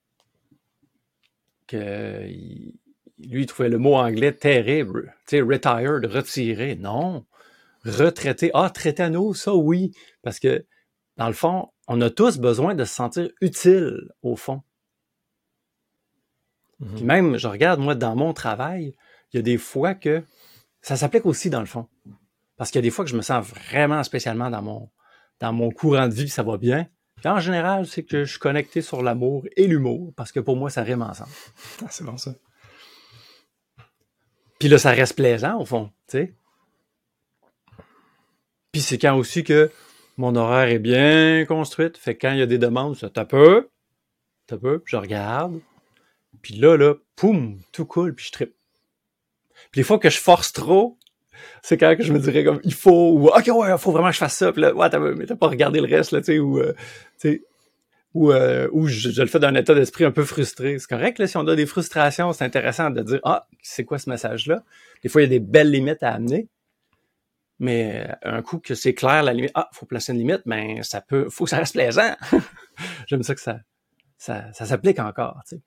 que 1.67 2.25
lui, 3.19 3.43
il 3.43 3.45
trouvait 3.45 3.69
le 3.69 3.77
mot 3.77 3.95
anglais 3.95 4.33
terrible. 4.33 5.15
Tu 5.27 5.37
sais, 5.37 5.41
retired, 5.41 6.05
retiré. 6.05 6.75
Non 6.75 7.25
retraiter. 7.85 8.51
Ah, 8.53 8.69
traiter 8.69 9.03
à 9.03 9.09
nous, 9.09 9.33
ça 9.33 9.53
oui. 9.53 9.91
Parce 10.21 10.39
que, 10.39 10.65
dans 11.17 11.27
le 11.27 11.33
fond, 11.33 11.69
on 11.87 12.01
a 12.01 12.09
tous 12.09 12.39
besoin 12.39 12.75
de 12.75 12.85
se 12.85 12.93
sentir 12.93 13.29
utile, 13.41 14.09
au 14.21 14.35
fond. 14.35 14.61
Mhm. 16.79 16.95
Puis 16.95 17.03
même, 17.03 17.37
je 17.37 17.47
regarde, 17.47 17.79
moi, 17.79 17.95
dans 17.95 18.15
mon 18.15 18.33
travail, 18.33 18.95
il 19.31 19.37
y 19.37 19.39
a 19.39 19.43
des 19.43 19.57
fois 19.57 19.93
que 19.93 20.23
ça 20.83 20.97
s'applique 20.97 21.25
aussi, 21.25 21.49
dans 21.49 21.61
le 21.61 21.65
fond. 21.65 21.87
Parce 22.57 22.69
qu'il 22.69 22.77
y 22.77 22.83
a 22.83 22.87
des 22.87 22.91
fois 22.91 23.03
que 23.03 23.09
je 23.09 23.17
me 23.17 23.21
sens 23.21 23.47
vraiment 23.47 24.03
spécialement 24.03 24.51
dans 24.51 24.61
mon, 24.61 24.89
dans 25.39 25.53
mon 25.53 25.71
courant 25.71 26.07
de 26.07 26.13
vie, 26.13 26.29
ça 26.29 26.43
va 26.43 26.57
bien. 26.57 26.87
Puis 27.15 27.27
en 27.29 27.39
général, 27.39 27.87
c'est 27.87 28.03
que 28.03 28.25
je 28.25 28.31
suis 28.31 28.39
connecté 28.39 28.81
sur 28.81 29.01
l'amour 29.01 29.45
et 29.55 29.65
l'humour, 29.65 30.13
parce 30.15 30.31
que 30.31 30.39
pour 30.39 30.57
moi, 30.57 30.69
ça 30.69 30.83
rime 30.83 31.01
ensemble. 31.01 31.31
Ah, 31.81 31.87
c'est 31.89 32.03
bon, 32.03 32.17
ça. 32.17 32.35
Puis 34.59 34.67
là, 34.67 34.77
ça 34.77 34.91
reste 34.91 35.15
plaisant, 35.15 35.59
au 35.59 35.65
fond, 35.65 35.89
tu 36.07 36.17
sais. 36.17 36.35
Puis 38.71 38.81
c'est 38.81 38.97
quand 38.97 39.15
aussi 39.15 39.43
que 39.43 39.71
mon 40.17 40.35
horaire 40.35 40.67
est 40.67 40.79
bien 40.79 41.45
construite. 41.45 41.97
Fait 41.97 42.15
que 42.15 42.27
quand 42.27 42.33
il 42.33 42.39
y 42.39 42.41
a 42.41 42.45
des 42.45 42.57
demandes, 42.57 42.95
ça 42.97 43.09
tape 43.09 43.29
peu, 43.29 43.69
tape 44.47 44.61
peu, 44.61 44.81
je 44.85 44.97
regarde. 44.97 45.59
Puis 46.41 46.55
là, 46.55 46.75
là, 46.75 46.95
poum, 47.15 47.59
tout 47.71 47.85
cool, 47.85 48.15
puis 48.15 48.25
je 48.25 48.31
tripe. 48.31 48.55
Puis 49.71 49.79
les 49.79 49.83
fois 49.83 49.99
que 49.99 50.09
je 50.09 50.19
force 50.19 50.53
trop, 50.53 50.97
c'est 51.61 51.77
quand 51.77 51.95
que 51.95 52.03
je 52.03 52.13
me 52.13 52.19
dirais 52.19 52.43
comme 52.43 52.59
il 52.63 52.73
faut 52.73 53.11
ou 53.13 53.27
ok 53.27 53.47
ouais 53.47 53.71
il 53.71 53.77
faut 53.77 53.91
vraiment 53.91 54.09
que 54.09 54.13
je 54.13 54.19
fasse 54.19 54.37
ça 54.37 54.51
puis 54.51 54.61
là 54.61 54.73
ouais 54.73 54.89
t'as 54.89 54.99
mais 54.99 55.25
t'as 55.25 55.35
pas 55.35 55.47
regardé 55.47 55.81
le 55.81 55.87
reste 55.87 56.11
là 56.11 56.19
tu 56.19 56.25
sais 56.25 56.39
ou 56.39 56.59
euh, 56.59 56.73
tu 57.19 57.29
sais 57.29 57.43
ou, 58.13 58.31
euh, 58.31 58.69
ou 58.71 58.87
je, 58.87 59.09
je, 59.09 59.21
le 59.21 59.27
fais 59.27 59.39
d'un 59.39 59.55
état 59.55 59.73
d'esprit 59.73 60.05
un 60.05 60.11
peu 60.11 60.23
frustré 60.23 60.77
c'est 60.77 60.87
correct 60.87 61.19
là 61.19 61.27
si 61.27 61.35
on 61.35 61.47
a 61.47 61.55
des 61.55 61.65
frustrations 61.65 62.31
c'est 62.31 62.45
intéressant 62.45 62.91
de 62.91 63.01
dire 63.01 63.19
ah 63.23 63.47
c'est 63.61 63.83
quoi 63.83 63.97
ce 63.97 64.09
message 64.09 64.47
là 64.47 64.63
des 65.01 65.09
fois 65.09 65.21
il 65.21 65.25
y 65.25 65.27
a 65.27 65.29
des 65.29 65.39
belles 65.39 65.71
limites 65.71 66.03
à 66.03 66.13
amener 66.13 66.47
mais 67.59 68.07
euh, 68.25 68.37
un 68.37 68.41
coup 68.41 68.59
que 68.59 68.75
c'est 68.75 68.93
clair, 68.93 69.23
la 69.23 69.33
limite, 69.33 69.51
ah, 69.55 69.69
faut 69.71 69.85
placer 69.85 70.11
une 70.11 70.17
limite, 70.17 70.41
mais 70.45 70.83
ça 70.83 70.99
peut, 70.99 71.29
faut 71.29 71.45
que 71.45 71.49
ça 71.49 71.57
reste 71.57 71.73
plaisant. 71.73 72.15
J'aime 73.07 73.23
ça 73.23 73.35
que 73.35 73.41
ça, 73.41 73.59
ça, 74.17 74.51
ça 74.51 74.65
s'applique 74.65 74.99
encore, 74.99 75.41
tu 75.47 75.55
sais. 75.55 75.61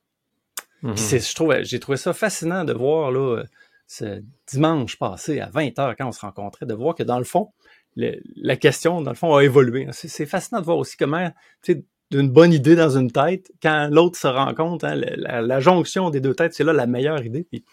Mm-hmm. 0.83 1.31
je 1.31 1.35
trouve, 1.35 1.55
j'ai 1.63 1.81
trouvé 1.81 1.97
ça 1.97 2.13
fascinant 2.13 2.65
de 2.65 2.75
voir, 2.75 3.11
là, 3.11 3.45
ce 3.87 4.23
dimanche 4.47 4.99
passé 4.99 5.41
à 5.41 5.49
20h 5.49 5.95
quand 5.97 6.09
on 6.09 6.13
se 6.13 6.21
rencontrait, 6.21 6.67
de 6.67 6.75
voir 6.75 6.95
que 6.95 7.03
dans 7.03 7.19
le 7.19 7.25
fond, 7.25 7.53
la 7.97 8.57
question, 8.57 9.01
dans 9.01 9.11
le 9.11 9.17
fond, 9.17 9.35
a 9.35 9.43
évolué. 9.43 9.89
C'est, 9.93 10.27
fascinant 10.27 10.61
de 10.61 10.67
voir 10.67 10.77
aussi 10.77 10.97
comment, 10.97 11.31
tu 11.63 11.73
sais, 11.73 11.85
d'une 12.11 12.29
bonne 12.29 12.53
idée 12.53 12.77
dans 12.77 12.97
une 12.97 13.11
tête, 13.11 13.51
quand 13.63 13.89
l'autre 13.91 14.19
se 14.19 14.29
rencontre, 14.29 14.85
hein, 14.85 14.95
la, 14.95 15.61
jonction 15.61 16.11
des 16.11 16.21
deux 16.21 16.35
têtes, 16.35 16.55
c'est 16.55 16.65
là 16.65 16.73
la 16.73 16.87
meilleure 16.87 17.25
idée. 17.25 17.45
Puis, 17.45 17.65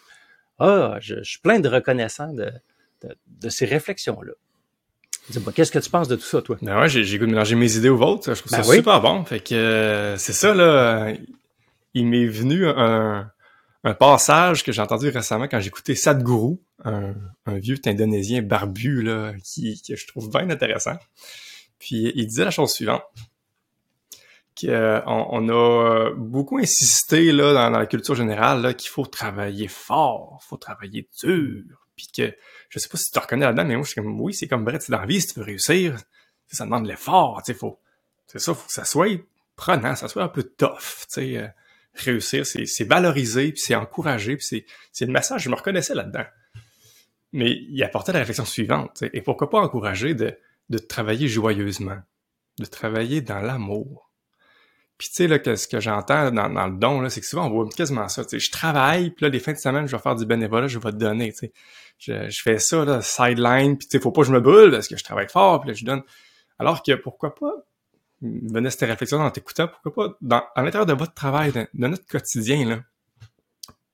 ah, 0.60 0.98
je, 1.02 1.16
je 1.18 1.30
suis 1.30 1.40
plein 1.40 1.60
de 1.60 1.68
reconnaissants 1.68 2.34
de, 2.34 2.52
de, 3.28 3.50
ces 3.50 3.66
réflexions-là. 3.66 4.34
Qu'est-ce 5.56 5.72
que 5.72 5.80
tu 5.80 5.90
penses 5.90 6.08
de 6.08 6.16
tout 6.16 6.24
ça, 6.24 6.42
toi? 6.42 6.58
Ben 6.62 6.80
ouais, 6.80 6.90
j'ai 6.90 7.18
goût 7.18 7.26
de 7.26 7.32
mélanger 7.32 7.56
mes 7.56 7.78
idées 7.78 7.90
aux 7.90 7.98
vôtres. 7.98 8.34
Je 8.34 8.40
trouve 8.40 8.52
ben 8.52 8.64
ça 8.64 8.74
super 8.74 9.02
bon. 9.02 9.24
Fait 9.24 9.40
que 9.40 9.56
euh, 9.56 10.18
c'est 10.18 10.34
ça, 10.34 10.54
là. 10.54 11.14
Il 11.94 12.08
m'est 12.08 12.26
venu 12.26 12.68
un, 12.68 13.32
passage 13.92 14.64
que 14.64 14.72
j'ai 14.72 14.82
entendu 14.82 15.10
récemment 15.10 15.48
quand 15.50 15.60
j'écoutais 15.60 15.96
Sadhguru, 15.96 16.56
un, 16.86 17.14
un 17.46 17.58
vieux 17.58 17.78
indonésien 17.86 18.42
barbu, 18.42 19.02
là, 19.02 19.34
qui, 19.44 19.82
que 19.82 19.96
je 19.96 20.08
trouve 20.08 20.30
bien 20.30 20.50
intéressant. 20.50 20.98
Puis 21.80 22.14
il 22.16 22.28
disait 22.28 22.46
la 22.46 22.52
chose 22.52 22.72
suivante. 22.72 23.04
Qu'on 24.60 25.04
on 25.06 25.50
a 25.50 26.12
beaucoup 26.16 26.60
insisté 26.60 27.32
là, 27.32 27.54
dans, 27.54 27.78
la 27.78 27.86
culture 27.88 28.16
générale 28.16 28.76
qu'il 28.76 28.90
faut 28.90 29.06
travailler 29.06 29.68
fort, 29.68 30.42
faut 30.48 30.58
travailler 30.58 31.10
dur, 31.22 31.64
puis 31.96 32.08
que 32.16 32.34
je 32.70 32.80
sais 32.80 32.88
pas 32.88 32.98
si 32.98 33.12
tu 33.12 33.20
reconnais 33.20 33.46
là-dedans, 33.46 33.66
mais 33.66 33.76
moi, 33.76 33.84
je 33.84 33.90
suis 33.90 34.02
comme, 34.02 34.22
oui, 34.22 34.34
c'est 34.34 34.48
comme 34.48 34.64
vrai, 34.64 34.80
dans 34.88 35.00
la 35.00 35.06
vie, 35.06 35.20
si 35.20 35.34
tu 35.34 35.40
veux 35.40 35.46
réussir, 35.46 35.98
ça 36.52 36.66
demande 36.66 36.86
l'effort, 36.86 37.42
tu 37.44 37.52
sais, 37.52 37.58
faut, 37.58 37.80
c'est 38.28 38.40
ça, 38.40 38.54
faut 38.54 38.68
que 38.68 38.74
ça 38.74 38.86
soit 38.86 39.20
prenant, 39.56 39.96
ça 39.96 40.08
soit 40.08 40.24
un 40.24 40.30
peu 40.30 40.44
tough, 40.44 40.78
tu 40.78 41.06
sais, 41.10 41.38
euh, 41.38 41.48
réussir, 41.96 42.46
c'est, 42.46 42.84
valoriser, 42.84 43.52
puis 43.52 43.62
c'est 43.62 43.76
encourager, 43.76 44.38
puis 44.38 44.66
c'est, 44.92 45.06
le 45.06 45.12
message, 45.12 45.44
je 45.44 45.50
me 45.50 45.56
reconnaissais 45.56 45.96
là-dedans. 45.96 46.26
Mais 47.32 47.52
il 47.52 47.84
apportait 47.84 48.14
la 48.14 48.20
réflexion 48.20 48.46
suivante, 48.46 49.04
et 49.14 49.22
pourquoi 49.22 49.50
pas 49.50 49.60
encourager 49.60 50.14
de, 50.14 50.38
de 50.70 50.78
travailler 50.78 51.28
joyeusement, 51.28 51.98
de 52.60 52.66
travailler 52.66 53.22
dans 53.22 53.40
l'amour, 53.40 54.14
puis 54.98 55.10
tu 55.10 55.16
sais, 55.16 55.28
là, 55.28 55.40
que, 55.40 55.56
ce 55.56 55.68
que 55.68 55.80
j'entends 55.80 56.32
dans, 56.32 56.50
dans, 56.50 56.68
le 56.68 56.78
don, 56.78 57.10
c'est 57.10 57.20
que 57.20 57.26
souvent, 57.26 57.48
on 57.48 57.50
voit 57.50 57.68
quasiment 57.70 58.08
ça. 58.08 58.24
Tu 58.24 58.30
sais, 58.30 58.40
je 58.40 58.52
travaille, 58.52 59.10
puis 59.10 59.26
là, 59.26 59.30
les 59.30 59.40
fins 59.40 59.54
de 59.54 59.58
semaine, 59.58 59.88
je 59.88 59.96
vais 59.96 60.02
faire 60.02 60.16
du 60.16 60.26
bénévolat, 60.26 60.68
je 60.68 60.80
vais 60.80 60.92
te 60.92 60.98
donner, 60.98 61.32
tu 61.32 61.40
sais. 61.40 61.54
Je, 61.98 62.30
je 62.30 62.42
fais 62.42 62.60
ça, 62.60 62.86
là, 62.86 63.02
sideline, 63.02 63.78
puis 63.78 63.88
tu 63.88 63.98
sais, 63.98 64.02
faut 64.02 64.12
pas 64.12 64.22
que 64.22 64.28
je 64.28 64.34
me 64.34 64.40
brûle 64.40 64.72
parce 64.72 64.88
que 64.88 64.96
je 64.96 65.04
travaille 65.04 65.28
fort, 65.30 65.62
puis 65.62 65.70
là, 65.70 65.74
je 65.74 65.84
donne. 65.84 66.04
Alors 66.60 66.84
que, 66.84 66.94
pourquoi 66.94 67.34
pas, 67.36 67.52
venait 68.24 68.70
cette 68.70 68.90
réflexion 68.90 69.20
en 69.20 69.32
t'écoutant, 69.32 69.68
pourquoi 69.68 69.94
pas, 69.94 70.18
dans, 70.22 70.44
à 70.56 70.64
l'intérieur 70.64 70.86
de 70.86 70.94
votre 70.94 71.14
travail, 71.14 71.52
de, 71.52 71.68
notre 71.74 72.06
quotidien, 72.06 72.68
là, 72.68 72.80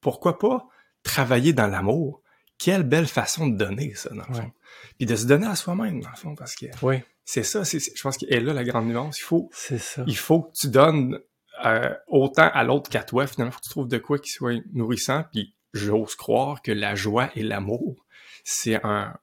pourquoi 0.02 0.38
pas 0.38 0.68
travailler 1.04 1.54
dans 1.54 1.68
l'amour? 1.68 2.22
Quelle 2.58 2.84
belle 2.84 3.08
façon 3.08 3.48
de 3.48 3.58
donner, 3.58 3.94
ça, 3.96 4.10
dans 4.10 4.26
le 4.28 4.34
fond. 4.34 4.52
Puis 4.98 5.06
de 5.06 5.16
se 5.16 5.26
donner 5.26 5.48
à 5.48 5.56
soi-même, 5.56 6.02
dans 6.02 6.10
le 6.10 6.16
fond, 6.16 6.36
parce 6.36 6.56
que... 6.56 6.66
Oui 6.82 7.02
c'est 7.32 7.44
ça, 7.44 7.64
c'est, 7.64 7.78
je 7.80 8.02
pense 8.02 8.18
qu'elle 8.18 8.34
est 8.34 8.40
là 8.40 8.54
la 8.54 8.64
grande 8.64 8.88
nuance. 8.88 9.20
Il 9.20 9.24
faut, 9.24 9.52
ça. 9.54 10.04
il 10.08 10.18
faut 10.18 10.42
que 10.42 10.52
tu 10.60 10.68
donnes 10.68 11.20
euh, 11.64 11.94
autant 12.08 12.50
à 12.52 12.64
l'autre 12.64 12.90
qu'à 12.90 13.04
toi. 13.04 13.28
Finalement, 13.28 13.52
faut 13.52 13.60
que 13.60 13.66
tu 13.66 13.70
trouves 13.70 13.88
de 13.88 14.00
quoi 14.00 14.18
qui 14.18 14.32
soit 14.32 14.60
nourrissant. 14.74 15.26
Puis 15.32 15.54
j'ose 15.72 16.16
croire 16.16 16.64
que 16.64 16.72
la 16.72 16.96
joie 16.96 17.30
et 17.36 17.44
l'amour, 17.44 18.04
c'est 18.44 18.84
un, 18.84 19.16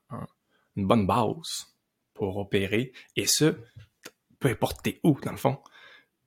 une 0.76 0.86
bonne 0.86 1.04
base 1.04 1.74
pour 2.14 2.36
opérer. 2.36 2.92
Et 3.16 3.26
ce, 3.26 3.56
peu 4.38 4.48
importe 4.48 4.82
t'es 4.82 5.00
où, 5.02 5.18
dans 5.20 5.32
le 5.32 5.36
fond. 5.36 5.58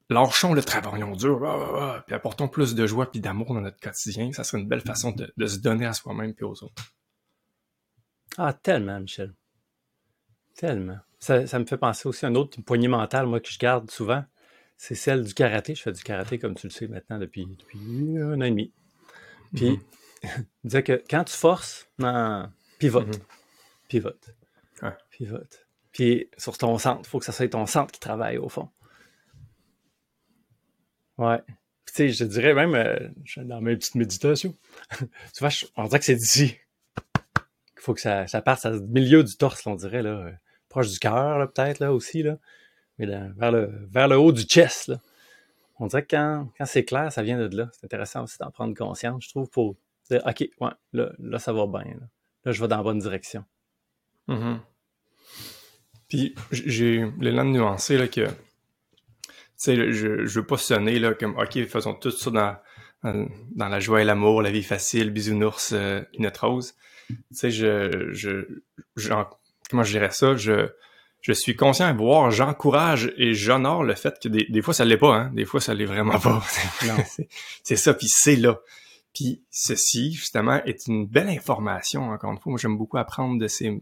Lâchons 0.09 0.53
le 0.53 0.63
travaillons 0.63 1.15
dur, 1.15 2.03
puis 2.07 2.15
apportons 2.15 2.47
plus 2.47 2.73
de 2.73 2.87
joie 2.87 3.11
puis 3.11 3.19
d'amour 3.19 3.53
dans 3.53 3.61
notre 3.61 3.79
quotidien. 3.79 4.31
Ça 4.33 4.43
serait 4.43 4.61
une 4.61 4.67
belle 4.67 4.81
façon 4.81 5.11
de, 5.11 5.31
de 5.37 5.47
se 5.47 5.59
donner 5.59 5.85
à 5.85 5.93
soi-même 5.93 6.33
puis 6.33 6.45
aux 6.45 6.63
autres. 6.63 6.83
Ah, 8.37 8.53
tellement, 8.53 8.99
Michel. 8.99 9.33
Tellement. 10.55 10.97
Ça, 11.19 11.59
me 11.59 11.65
fait 11.65 11.77
penser 11.77 12.07
aussi 12.07 12.25
à 12.25 12.29
une 12.29 12.37
autre 12.37 12.61
poignée 12.61 12.87
mentale, 12.87 13.27
moi, 13.27 13.39
que 13.39 13.49
je 13.49 13.59
garde 13.59 13.91
souvent. 13.91 14.23
C'est 14.77 14.95
celle 14.95 15.23
du 15.23 15.33
karaté. 15.33 15.75
Je 15.75 15.81
fais 15.81 15.91
du 15.91 16.01
karaté, 16.01 16.39
comme 16.39 16.55
tu 16.55 16.67
le 16.67 16.71
sais 16.71 16.87
maintenant, 16.87 17.17
depuis, 17.17 17.45
depuis 17.45 18.17
un 18.17 18.39
an 18.39 18.45
et 18.45 18.49
demi. 18.49 18.73
Puis, 19.53 19.79
disait 20.63 20.83
que 20.83 21.03
quand 21.09 21.25
tu 21.25 21.35
forces, 21.35 21.89
non, 21.99 22.49
pivote. 22.79 23.07
Mhm. 23.07 23.23
Pivote. 23.89 24.35
Pivote. 25.11 25.67
Puis, 25.99 26.29
sur 26.37 26.57
ton 26.57 26.77
centre, 26.77 27.01
il 27.03 27.09
faut 27.09 27.19
que 27.19 27.25
ça 27.25 27.33
soit 27.33 27.49
ton 27.49 27.65
centre 27.65 27.91
qui 27.91 27.99
travaille, 27.99 28.37
au 28.37 28.47
fond. 28.47 28.69
Ouais. 31.17 31.41
tu 31.87 31.93
sais, 31.93 32.07
je 32.07 32.23
dirais 32.23 32.53
même, 32.53 32.73
euh, 32.73 33.09
dans 33.43 33.59
mes 33.59 33.75
petites 33.75 33.95
méditations, 33.95 34.55
tu 34.97 35.39
vois, 35.41 35.49
on 35.75 35.83
dirait 35.87 35.99
que 35.99 36.05
c'est 36.05 36.15
d'ici. 36.15 36.55
Il 37.75 37.81
faut 37.81 37.93
que 37.93 37.99
ça, 37.99 38.27
ça 38.27 38.41
parte 38.41 38.65
au 38.65 38.79
milieu 38.79 39.25
du 39.25 39.35
torse, 39.35 39.67
on 39.67 39.75
dirait, 39.75 40.01
là, 40.01 40.31
proche 40.69 40.89
du 40.89 40.99
cœur, 40.99 41.51
peut-être, 41.51 41.79
là, 41.79 41.91
aussi, 41.91 42.23
là. 42.23 42.37
Mais 42.97 43.05
vers, 43.05 43.51
le, 43.51 43.69
vers 43.91 44.07
le 44.07 44.17
haut 44.17 44.31
du 44.31 44.43
chest, 44.43 44.87
là. 44.87 45.01
On 45.79 45.87
dirait 45.87 46.03
que 46.03 46.15
quand, 46.15 46.47
quand 46.57 46.65
c'est 46.65 46.85
clair, 46.85 47.11
ça 47.11 47.23
vient 47.23 47.37
de 47.37 47.57
là. 47.57 47.69
C'est 47.73 47.83
intéressant 47.83 48.23
aussi 48.23 48.37
d'en 48.39 48.51
prendre 48.51 48.73
conscience, 48.73 49.25
je 49.25 49.31
trouve, 49.31 49.49
pour 49.49 49.75
dire, 50.09 50.21
OK, 50.25 50.47
ouais, 50.61 50.71
là, 50.93 51.11
là 51.19 51.39
ça 51.39 51.51
va 51.51 51.67
bien. 51.67 51.91
Là. 51.91 52.07
là 52.45 52.51
je 52.53 52.61
vais 52.61 52.69
dans 52.69 52.77
la 52.77 52.83
bonne 52.83 52.99
direction. 52.99 53.43
Mm-hmm. 54.29 54.59
Puis 56.09 56.35
j'ai 56.51 57.05
l'élan 57.19 57.45
de 57.45 57.51
nuancer 57.51 57.97
là, 57.97 58.07
que 58.07 58.27
sais, 59.59 59.75
je, 59.75 60.25
je 60.25 60.39
veux 60.39 60.45
pas 60.45 60.57
sonner 60.57 60.99
là, 60.99 61.13
comme 61.13 61.37
OK, 61.37 61.63
faisons 61.65 61.93
tout 61.93 62.11
ça 62.11 62.31
dans, 62.31 62.55
dans, 63.03 63.67
la 63.67 63.79
joie 63.79 64.01
et 64.01 64.05
l'amour, 64.05 64.41
la 64.41 64.51
vie 64.51 64.63
facile, 64.63 65.11
bisounours, 65.11 65.73
euh, 65.73 66.01
notre 66.17 66.47
rose. 66.47 66.73
Tu 67.07 67.15
sais, 67.31 67.51
je, 67.51 68.09
je, 68.11 68.47
comment 69.69 69.83
je 69.83 69.91
dirais 69.91 70.11
ça? 70.11 70.35
Je, 70.35 70.69
je 71.21 71.33
suis 71.33 71.55
conscient 71.55 71.91
de 71.91 71.97
voir, 71.97 72.31
j'encourage 72.31 73.11
et 73.17 73.33
j'honore 73.33 73.83
le 73.83 73.95
fait 73.95 74.17
que 74.21 74.29
des, 74.29 74.45
des 74.49 74.61
fois 74.61 74.73
ça 74.73 74.85
l'est 74.85 74.97
pas, 74.97 75.15
hein. 75.15 75.31
Des 75.33 75.45
fois 75.45 75.59
ça 75.59 75.73
l'est 75.73 75.85
vraiment 75.85 76.17
pas. 76.19 76.41
c'est 77.63 77.75
ça, 77.75 77.93
puis 77.93 78.07
c'est 78.07 78.37
là. 78.37 78.59
Puis 79.13 79.43
ceci, 79.49 80.13
justement, 80.13 80.63
est 80.63 80.87
une 80.87 81.05
belle 81.05 81.29
information, 81.29 82.11
encore 82.11 82.31
une 82.31 82.37
fois. 82.37 82.51
Moi, 82.51 82.59
j'aime 82.61 82.77
beaucoup 82.77 82.97
apprendre 82.97 83.39
de 83.39 83.47
ces 83.47 83.81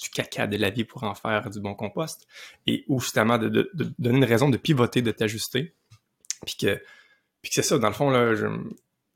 du 0.00 0.08
caca 0.10 0.46
de 0.46 0.56
la 0.56 0.70
vie 0.70 0.84
pour 0.84 1.04
en 1.04 1.14
faire 1.14 1.50
du 1.50 1.60
bon 1.60 1.74
compost, 1.74 2.26
et 2.66 2.84
ou 2.88 3.00
justement 3.00 3.38
de, 3.38 3.70
donner 3.98 4.18
une 4.18 4.24
raison 4.24 4.48
de 4.48 4.56
pivoter, 4.56 5.02
de 5.02 5.10
t'ajuster. 5.10 5.74
Puis 6.44 6.56
que, 6.56 6.82
puis 7.40 7.50
c'est 7.54 7.62
ça, 7.62 7.78
dans 7.78 7.88
le 7.88 7.94
fond, 7.94 8.10
là, 8.10 8.34
je, 8.34 8.46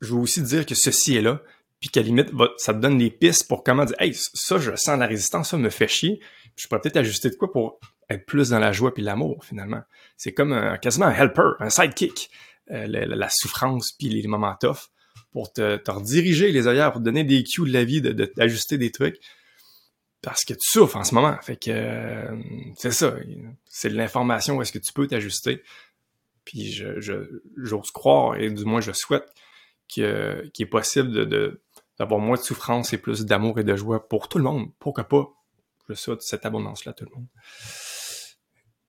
veux 0.01 0.19
aussi 0.19 0.41
dire 0.41 0.65
que 0.65 0.75
ceci 0.75 1.15
est 1.15 1.21
là, 1.21 1.41
puis 1.79 1.89
qu'à 1.89 2.01
limite, 2.01 2.31
ça 2.57 2.73
te 2.73 2.79
donne 2.79 2.97
des 2.97 3.11
pistes 3.11 3.47
pour 3.47 3.63
comment 3.63 3.85
dire 3.85 3.95
Hey, 3.99 4.13
ça, 4.15 4.57
je 4.57 4.75
sens 4.75 4.97
la 4.99 5.07
résistance, 5.07 5.51
ça 5.51 5.57
me 5.57 5.69
fait 5.69 5.87
chier. 5.87 6.19
Je 6.55 6.67
pourrais 6.67 6.81
peut-être 6.81 6.97
ajuster 6.97 7.29
de 7.29 7.35
quoi 7.35 7.51
pour 7.51 7.79
être 8.09 8.25
plus 8.25 8.49
dans 8.49 8.59
la 8.59 8.71
joie 8.71 8.93
puis 8.93 9.03
l'amour, 9.03 9.45
finalement. 9.45 9.81
C'est 10.15 10.33
comme 10.33 10.77
quasiment 10.81 11.05
un 11.05 11.13
helper, 11.13 11.51
un 11.59 11.69
sidekick. 11.69 12.31
Euh, 12.71 12.85
la, 12.87 13.29
souffrance 13.29 13.93
puis 13.97 14.09
les 14.09 14.27
moments 14.27 14.53
tough 14.59 14.89
pour 15.31 15.53
te, 15.53 15.79
rediriger 15.89 16.51
les 16.51 16.67
œillères, 16.67 16.91
pour 16.91 16.99
te 16.99 17.05
donner 17.05 17.23
des 17.23 17.43
cues 17.43 17.61
de 17.61 17.71
la 17.71 17.85
vie, 17.85 18.01
de, 18.01 18.11
d'ajuster 18.11 18.77
des 18.77 18.91
trucs 18.91 19.21
parce 20.27 20.43
que 20.43 20.53
tu 20.53 20.59
souffres 20.67 20.97
en 20.97 21.05
ce 21.05 21.15
moment. 21.15 21.37
Fait 21.41 21.55
que 21.55 21.71
euh, 21.71 22.35
c'est 22.75 22.91
ça. 22.91 23.15
C'est 23.63 23.87
de 23.87 23.95
l'information 23.95 24.57
où 24.57 24.61
est-ce 24.61 24.73
que 24.73 24.77
tu 24.77 24.91
peux 24.91 25.07
t'ajuster. 25.07 25.63
Puis 26.43 26.69
je, 26.73 26.99
j'ose 27.55 27.91
croire, 27.91 28.35
et 28.35 28.49
du 28.49 28.65
moins 28.65 28.81
je 28.81 28.91
souhaite 28.91 29.23
qu'il 29.87 30.03
est 30.03 30.69
possible 30.69 31.29
de, 31.29 31.61
d'avoir 31.97 32.19
moins 32.19 32.35
de 32.35 32.41
souffrance 32.41 32.91
et 32.91 32.97
plus 32.97 33.25
d'amour 33.25 33.57
et 33.57 33.63
de 33.63 33.73
joie 33.77 34.05
pour 34.05 34.27
tout 34.27 34.37
le 34.37 34.43
monde. 34.43 34.69
Pourquoi 34.79 35.05
pas? 35.05 35.29
Je 35.87 35.93
souhaite 35.93 36.21
cette 36.21 36.45
abondance-là 36.45 36.89
à 36.89 36.93
tout 36.93 37.05
le 37.05 37.15
monde. 37.15 37.27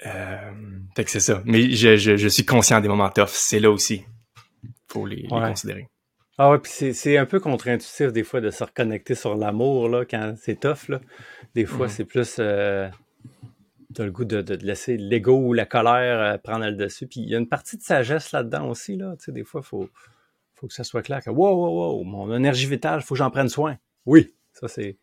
Euh, 0.07 0.81
fait 0.97 1.05
que 1.05 1.11
c'est 1.13 1.21
ça. 1.21 1.41
Mais 1.45 1.71
je, 1.71 1.97
je, 1.97 2.29
suis 2.29 2.45
conscient 2.45 2.81
des 2.81 2.89
moments 2.89 3.11
tough. 3.11 3.29
C'est 3.29 3.61
là 3.61 3.71
aussi. 3.71 4.05
Faut 4.89 5.07
les, 5.07 5.23
les 5.23 5.29
considérer. 5.29 5.87
Ah 6.41 6.51
ouais, 6.51 6.59
puis 6.61 6.71
c'est 6.71 7.19
un 7.19 7.27
peu 7.27 7.41
contre-intuitif 7.41 8.13
des 8.13 8.23
fois 8.23 8.41
de 8.41 8.51
se 8.51 8.63
reconnecter 8.63 9.17
sur 9.17 9.35
l'amour 9.35 9.89
là 9.89 10.05
quand 10.05 10.35
c'est 10.37 10.61
tough 10.61 10.89
là. 10.89 11.01
Des 11.57 11.67
fois, 11.67 11.89
c'est 11.89 12.05
plus 12.05 12.37
euh, 12.39 12.89
t'as 13.93 14.05
le 14.05 14.13
goût 14.13 14.25
de, 14.25 14.41
de 14.41 14.55
laisser 14.65 14.97
l'ego 14.97 15.37
ou 15.37 15.53
la 15.53 15.67
colère 15.67 16.21
euh, 16.21 16.39
prendre 16.39 16.65
le 16.65 16.77
dessus. 16.77 17.09
Puis 17.09 17.21
il 17.21 17.29
y 17.29 17.35
a 17.35 17.39
une 17.39 17.49
partie 17.49 17.77
de 17.77 17.83
sagesse 17.83 18.31
là-dedans 18.31 18.69
aussi 18.69 18.97
là. 18.97 19.17
Tu 19.17 19.25
sais, 19.25 19.33
des 19.33 19.43
fois, 19.43 19.63
faut 19.63 19.91
faut 20.55 20.69
que 20.69 20.75
ça 20.75 20.85
soit 20.85 21.03
clair 21.03 21.25
que 21.25 21.31
wow 21.31 21.55
wow 21.57 21.97
wow, 21.97 22.05
mon 22.05 22.33
énergie 22.33 22.67
vitale, 22.67 23.03
faut 23.03 23.15
que 23.15 23.19
j'en 23.19 23.31
prenne 23.31 23.49
soin. 23.49 23.77
Oui, 24.07 24.33
ça 24.53 24.69
c'est 24.69 24.97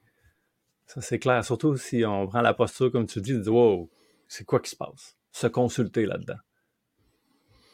ça 0.86 1.02
c'est 1.02 1.20
clair. 1.20 1.44
Surtout 1.44 1.76
si 1.76 2.06
on 2.06 2.28
prend 2.28 2.42
la 2.42 2.54
posture 2.54 2.90
comme 2.94 3.08
tu 3.08 3.20
dis, 3.20 3.34
de 3.34 3.40
dire 3.40 3.54
wow, 3.54 3.90
c'est 4.30 4.46
quoi 4.46 4.62
qui 4.62 4.70
se 4.70 4.78
passe? 4.78 5.18
Se 5.34 5.48
consulter 5.48 6.06
là-dedans. 6.06 6.40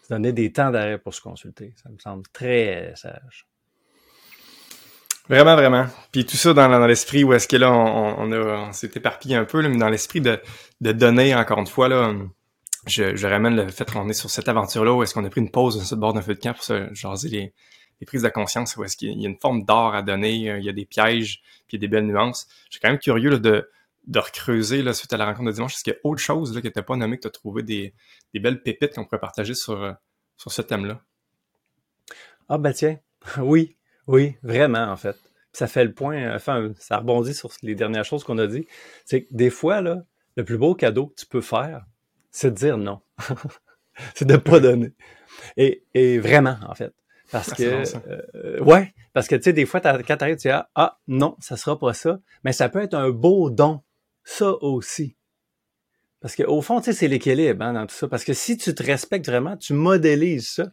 Donner 0.10 0.34
des 0.34 0.52
temps 0.52 0.72
d'arrêt 0.72 0.98
pour 0.98 1.14
se 1.14 1.22
consulter. 1.22 1.76
Ça 1.82 1.90
me 1.90 2.00
semble 2.00 2.24
très 2.34 2.94
sage. 2.96 3.48
Vraiment, 5.32 5.56
vraiment. 5.56 5.86
Puis 6.12 6.26
tout 6.26 6.36
ça 6.36 6.54
dans, 6.54 6.68
dans 6.68 6.86
l'esprit 6.86 7.24
où 7.24 7.32
est-ce 7.32 7.48
que 7.48 7.56
là, 7.56 7.72
on, 7.72 8.30
on, 8.34 8.72
s'est 8.74 8.92
éparpillé 8.94 9.38
un 9.38 9.46
peu, 9.46 9.62
là, 9.62 9.70
mais 9.70 9.78
dans 9.78 9.88
l'esprit 9.88 10.20
de, 10.20 10.38
de 10.82 10.92
donner, 10.92 11.34
encore 11.34 11.60
une 11.60 11.68
fois, 11.68 11.88
là, 11.88 12.14
je, 12.86 13.16
je 13.16 13.28
ramène 13.28 13.56
le 13.56 13.70
fait 13.70 13.90
qu'on 13.90 14.10
est 14.10 14.14
sur 14.14 14.30
cette 14.30 14.50
aventure-là 14.50 14.94
où 14.94 15.04
est-ce 15.04 15.14
qu'on 15.14 15.24
a 15.24 15.30
pris 15.30 15.40
une 15.40 15.50
pause 15.50 15.78
sur 15.78 15.88
ce 15.88 15.96
bord 15.96 16.12
d'un 16.12 16.22
feu 16.22 16.36
de 16.36 16.40
camp 16.42 16.52
pour 16.54 16.66
se 16.66 16.94
jaser 16.94 17.30
les, 17.30 17.54
les 18.02 18.06
prises 18.06 18.24
de 18.24 18.28
conscience, 18.28 18.76
où 18.76 18.84
est-ce 18.84 18.98
qu'il 18.98 19.18
y 19.22 19.26
a 19.26 19.30
une 19.30 19.40
forme 19.40 19.64
d'art 19.64 19.96
à 19.96 20.02
donner, 20.02 20.34
il 20.34 20.66
y 20.66 20.70
a 20.70 20.74
des 20.74 20.86
pièges, 20.86 21.42
puis 21.66 21.78
il 21.78 21.82
y 21.82 21.86
a 21.86 21.88
des 21.88 21.88
belles 21.88 22.08
nuances. 22.08 22.48
Je 22.66 22.72
suis 22.72 22.82
quand 22.82 22.90
même 22.90 23.00
curieux 23.00 23.30
là, 23.30 23.38
de, 23.38 23.70
de 24.08 24.20
recreuser 24.20 24.82
là, 24.82 24.92
suite 24.92 25.14
à 25.14 25.18
la 25.18 25.28
rencontre 25.28 25.48
de 25.48 25.54
dimanche. 25.54 25.76
Est-ce 25.76 25.86
qu'il 25.86 25.94
y 25.94 25.96
a 25.96 26.00
autre 26.04 26.22
chose 26.22 26.54
là, 26.54 26.60
que 26.60 26.68
tu 26.68 26.84
pas 26.84 26.98
nommé, 26.98 27.16
que 27.16 27.22
tu 27.22 27.28
as 27.30 27.32
trouvé 27.32 27.64
des, 27.64 27.94
des 28.34 28.42
belles 28.42 28.62
pépites 28.62 28.96
qu'on 28.96 29.06
pourrait 29.06 29.22
partager 29.22 29.54
sur, 29.54 29.96
sur 30.36 30.52
ce 30.52 30.62
thème-là? 30.62 31.00
Ah 32.50 32.58
ben 32.58 32.74
tiens, 32.74 33.00
oui, 33.38 33.78
oui, 34.12 34.36
vraiment, 34.44 34.92
en 34.92 34.98
fait. 34.98 35.16
ça 35.54 35.68
fait 35.68 35.86
le 35.86 35.94
point, 35.94 36.36
enfin, 36.36 36.72
ça 36.78 36.98
rebondit 36.98 37.34
sur 37.34 37.50
les 37.62 37.76
dernières 37.76 38.06
choses 38.06 38.24
qu'on 38.26 38.38
a 38.38 38.48
dit. 38.48 38.68
C'est 39.06 39.24
que 39.24 39.28
des 39.32 39.50
fois, 39.50 39.82
là, 39.82 40.04
le 40.36 40.44
plus 40.44 40.58
beau 40.58 40.76
cadeau 40.76 41.08
que 41.08 41.16
tu 41.16 41.26
peux 41.26 41.42
faire, 41.42 41.86
c'est 42.30 42.52
de 42.52 42.56
dire 42.56 42.78
non. 42.78 43.00
c'est 44.16 44.26
de 44.26 44.36
pas 44.36 44.60
donner. 44.60 44.92
Et, 45.56 45.86
et 45.94 46.20
vraiment, 46.20 46.58
en 46.68 46.76
fait. 46.76 46.94
Parce 47.32 47.54
ah, 47.54 47.56
que, 47.56 47.84
euh, 48.36 48.60
ouais, 48.62 48.94
parce 49.14 49.30
que, 49.30 49.36
tu 49.36 49.44
sais, 49.44 49.54
des 49.54 49.66
fois, 49.66 49.80
quand 49.80 50.18
t'arrives, 50.18 50.36
tu 50.36 50.50
dis, 50.50 50.54
ah, 50.54 50.70
ah, 50.76 51.00
non, 51.08 51.38
ça 51.40 51.56
sera 51.56 51.80
pas 51.80 51.94
ça. 51.94 52.20
Mais 52.44 52.52
ça 52.52 52.68
peut 52.68 52.82
être 52.82 52.94
un 52.94 53.10
beau 53.10 53.50
don. 53.50 53.82
Ça 54.26 54.52
aussi. 54.62 55.16
Parce 56.20 56.36
qu'au 56.36 56.62
fond, 56.62 56.80
tu 56.80 56.86
sais, 56.86 56.94
c'est 56.94 57.08
l'équilibre 57.08 57.64
hein, 57.64 57.74
dans 57.74 57.88
tout 57.88 57.96
ça. 57.96 58.10
Parce 58.10 58.26
que 58.26 58.34
si 58.34 58.58
tu 58.58 58.76
te 58.76 58.84
respectes 58.84 59.26
vraiment, 59.26 59.56
tu 59.56 59.74
modélises 59.74 60.50
ça. 60.50 60.72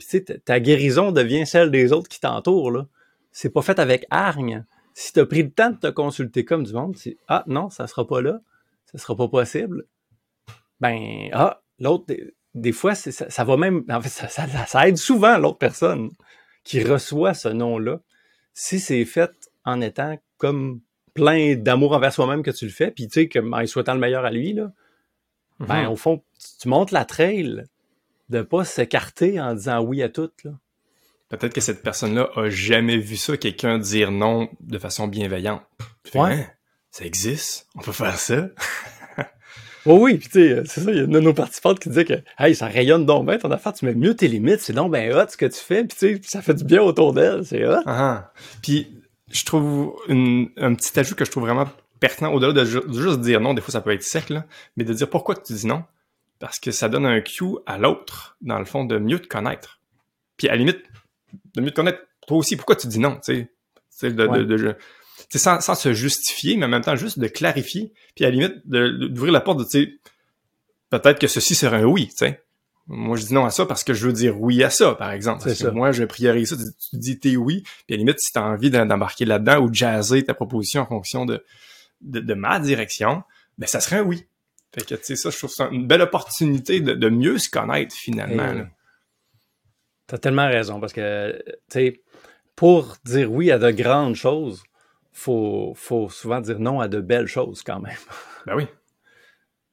Puis 0.00 0.08
tu 0.08 0.24
sais, 0.26 0.40
ta 0.40 0.60
guérison 0.60 1.12
devient 1.12 1.46
celle 1.46 1.70
des 1.70 1.92
autres 1.92 2.08
qui 2.08 2.20
t'entourent. 2.20 2.70
Là. 2.70 2.86
C'est 3.32 3.50
pas 3.50 3.60
fait 3.60 3.78
avec 3.78 4.06
hargne. 4.08 4.64
Si 4.94 5.12
tu 5.12 5.20
as 5.20 5.26
pris 5.26 5.42
le 5.42 5.50
temps 5.50 5.70
de 5.70 5.76
te 5.76 5.88
consulter 5.88 6.46
comme 6.46 6.64
du 6.64 6.72
monde, 6.72 6.96
c'est 6.96 7.18
Ah 7.28 7.44
non, 7.46 7.68
ça 7.68 7.86
sera 7.86 8.06
pas 8.06 8.22
là, 8.22 8.40
ça 8.90 8.96
sera 8.96 9.14
pas 9.14 9.28
possible. 9.28 9.84
Ben 10.80 11.28
ah, 11.32 11.60
l'autre, 11.78 12.06
des, 12.54 12.72
fois, 12.72 12.94
ça, 12.94 13.28
ça, 13.28 13.44
va 13.44 13.58
même. 13.58 13.84
En 13.90 14.00
fait, 14.00 14.08
ça, 14.08 14.28
ça, 14.28 14.88
aide 14.88 14.96
souvent 14.96 15.36
l'autre 15.36 15.58
personne 15.58 16.08
qui 16.64 16.82
reçoit 16.82 17.34
ce 17.34 17.48
nom-là. 17.48 18.00
Si 18.54 18.80
c'est 18.80 19.04
fait 19.04 19.50
en 19.66 19.82
étant 19.82 20.18
comme 20.38 20.80
plein 21.12 21.56
d'amour 21.56 21.92
envers 21.92 22.12
soi-même 22.12 22.42
que 22.42 22.50
tu 22.50 22.64
le 22.64 22.70
fais, 22.70 22.90
puis 22.90 23.06
tu 23.06 23.20
sais, 23.20 23.28
que, 23.28 23.38
en 23.38 23.66
souhaitant 23.66 23.92
le 23.94 24.00
meilleur 24.00 24.24
à 24.24 24.30
lui, 24.30 24.54
là, 24.54 24.72
ben, 25.58 25.84
mm-hmm. 25.84 25.88
au 25.88 25.96
fond, 25.96 26.22
tu 26.58 26.68
montes 26.68 26.90
la 26.90 27.04
trail 27.04 27.66
de 28.30 28.42
pas 28.42 28.64
s'écarter 28.64 29.40
en 29.40 29.54
disant 29.54 29.80
oui 29.80 30.02
à 30.02 30.08
tout. 30.08 30.30
Peut-être 31.28 31.52
que 31.52 31.60
cette 31.60 31.82
personne-là 31.82 32.30
a 32.36 32.48
jamais 32.48 32.96
vu 32.96 33.16
ça, 33.16 33.36
quelqu'un 33.36 33.78
dire 33.78 34.10
non 34.10 34.48
de 34.60 34.78
façon 34.78 35.08
bienveillante. 35.08 35.62
ouais. 36.14 36.32
Hein, 36.32 36.46
ça 36.90 37.04
existe, 37.04 37.68
on 37.76 37.80
peut 37.80 37.92
faire 37.92 38.18
ça? 38.18 38.48
oh 39.86 39.98
oui, 40.00 40.18
puis 40.18 40.28
tu 40.28 40.40
sais, 40.40 40.62
c'est 40.66 40.80
ça, 40.80 40.90
il 40.90 40.96
y 40.96 41.00
a 41.00 41.04
une 41.04 41.12
de 41.12 41.20
nos 41.20 41.32
participantes 41.32 41.78
qui 41.78 41.88
disait 41.88 42.04
que 42.04 42.14
Hey, 42.36 42.56
ça 42.56 42.66
rayonne 42.66 43.06
donc 43.06 43.26
bien 43.26 43.38
ton 43.38 43.50
affaire, 43.52 43.72
tu 43.72 43.84
mets 43.84 43.94
mieux 43.94 44.14
tes 44.14 44.26
limites, 44.26 44.60
c'est 44.60 44.72
donc 44.72 44.92
bien 44.92 45.16
hot 45.16 45.28
ce 45.28 45.36
que 45.36 45.46
tu 45.46 45.60
fais, 45.60 45.84
puis 45.84 45.96
tu 45.96 46.16
sais, 46.16 46.20
ça 46.24 46.42
fait 46.42 46.54
du 46.54 46.64
bien 46.64 46.82
autour 46.82 47.12
d'elle, 47.12 47.44
c'est 47.44 47.64
hot. 47.64 47.82
Ah, 47.86 48.32
puis 48.60 48.88
je 49.30 49.44
trouve 49.44 49.94
un 50.08 50.74
petit 50.74 50.98
ajout 50.98 51.14
que 51.14 51.24
je 51.24 51.30
trouve 51.30 51.44
vraiment 51.44 51.68
pertinent, 52.00 52.32
au-delà 52.32 52.52
de, 52.52 52.64
juste 52.64 53.20
dire 53.20 53.40
non, 53.40 53.54
des 53.54 53.60
fois 53.60 53.70
ça 53.70 53.80
peut 53.80 53.92
être 53.92 54.02
sec, 54.02 54.30
là, 54.30 54.46
mais 54.76 54.82
de 54.82 54.92
dire 54.92 55.08
pourquoi 55.08 55.36
tu 55.36 55.52
dis 55.52 55.66
non 55.66 55.84
parce 56.40 56.58
que 56.58 56.72
ça 56.72 56.88
donne 56.88 57.06
un 57.06 57.20
cue 57.20 57.58
à 57.66 57.78
l'autre, 57.78 58.36
dans 58.40 58.58
le 58.58 58.64
fond, 58.64 58.84
de 58.84 58.98
mieux 58.98 59.20
te 59.20 59.28
connaître. 59.28 59.80
Puis 60.36 60.48
à 60.48 60.52
la 60.52 60.56
limite, 60.56 60.82
de 61.54 61.60
mieux 61.60 61.70
te 61.70 61.76
connaître 61.76 62.00
toi 62.26 62.38
aussi, 62.38 62.56
pourquoi 62.56 62.74
tu 62.74 62.88
dis 62.88 62.98
non, 62.98 63.20
tu 63.24 63.46
sais, 63.90 64.10
de, 64.10 64.26
de, 64.26 64.44
de, 64.44 64.76
sans, 65.34 65.60
sans, 65.60 65.74
se 65.74 65.92
justifier, 65.92 66.56
mais 66.56 66.64
en 66.64 66.70
même 66.70 66.82
temps 66.82 66.96
juste 66.96 67.18
de 67.18 67.28
clarifier, 67.28 67.92
puis 68.16 68.24
à 68.24 68.30
la 68.30 68.36
limite 68.36 68.62
d'ouvrir 68.64 69.32
la 69.32 69.40
porte 69.42 69.58
de, 69.58 69.64
tu 69.64 69.70
sais, 69.70 69.92
peut-être 70.88 71.18
que 71.18 71.26
ceci 71.26 71.54
serait 71.54 71.82
un 71.82 71.84
oui, 71.84 72.08
tu 72.08 72.16
sais. 72.16 72.42
Moi, 72.86 73.16
je 73.16 73.26
dis 73.26 73.34
non 73.34 73.44
à 73.44 73.50
ça 73.50 73.66
parce 73.66 73.84
que 73.84 73.94
je 73.94 74.06
veux 74.06 74.12
dire 74.12 74.40
oui 74.40 74.64
à 74.64 74.70
ça, 74.70 74.96
par 74.96 75.12
exemple. 75.12 75.44
Parce 75.44 75.62
que 75.62 75.68
moi, 75.68 75.92
je 75.92 76.02
priorise 76.02 76.48
ça. 76.48 76.56
Tu, 76.56 76.96
dis 76.96 77.20
t'es 77.20 77.36
oui, 77.36 77.62
puis 77.86 77.90
à 77.90 77.92
la 77.92 77.98
limite, 77.98 78.18
si 78.18 78.32
t'as 78.32 78.42
envie 78.42 78.70
d'embarquer 78.70 79.26
là-dedans 79.26 79.60
ou 79.60 79.68
de 79.68 79.74
jazzer 79.74 80.24
ta 80.24 80.34
proposition 80.34 80.80
en 80.80 80.86
fonction 80.86 81.24
de, 81.24 81.44
de, 82.00 82.18
de 82.18 82.34
ma 82.34 82.58
direction, 82.58 83.22
ben 83.58 83.66
ça 83.66 83.78
serait 83.78 83.98
un 83.98 84.02
oui. 84.02 84.26
Fait 84.72 84.86
que, 84.86 84.94
tu 84.94 85.04
sais, 85.04 85.16
ça, 85.16 85.30
je 85.30 85.38
trouve 85.38 85.50
ça 85.50 85.68
une 85.72 85.86
belle 85.86 86.02
opportunité 86.02 86.80
de, 86.80 87.08
mieux 87.08 87.38
se 87.38 87.50
connaître, 87.50 87.94
finalement. 87.94 88.66
T'as 90.06 90.18
tellement 90.18 90.48
raison, 90.48 90.80
parce 90.80 90.92
que, 90.92 91.42
tu 91.46 91.54
sais, 91.70 92.02
pour 92.56 92.96
dire 93.04 93.32
oui 93.32 93.50
à 93.50 93.58
de 93.58 93.70
grandes 93.70 94.16
choses, 94.16 94.62
faut, 95.12 95.72
faut 95.76 96.08
souvent 96.08 96.40
dire 96.40 96.58
non 96.58 96.80
à 96.80 96.88
de 96.88 97.00
belles 97.00 97.26
choses, 97.26 97.62
quand 97.62 97.80
même. 97.80 97.96
Ben 98.46 98.56
oui. 98.56 98.66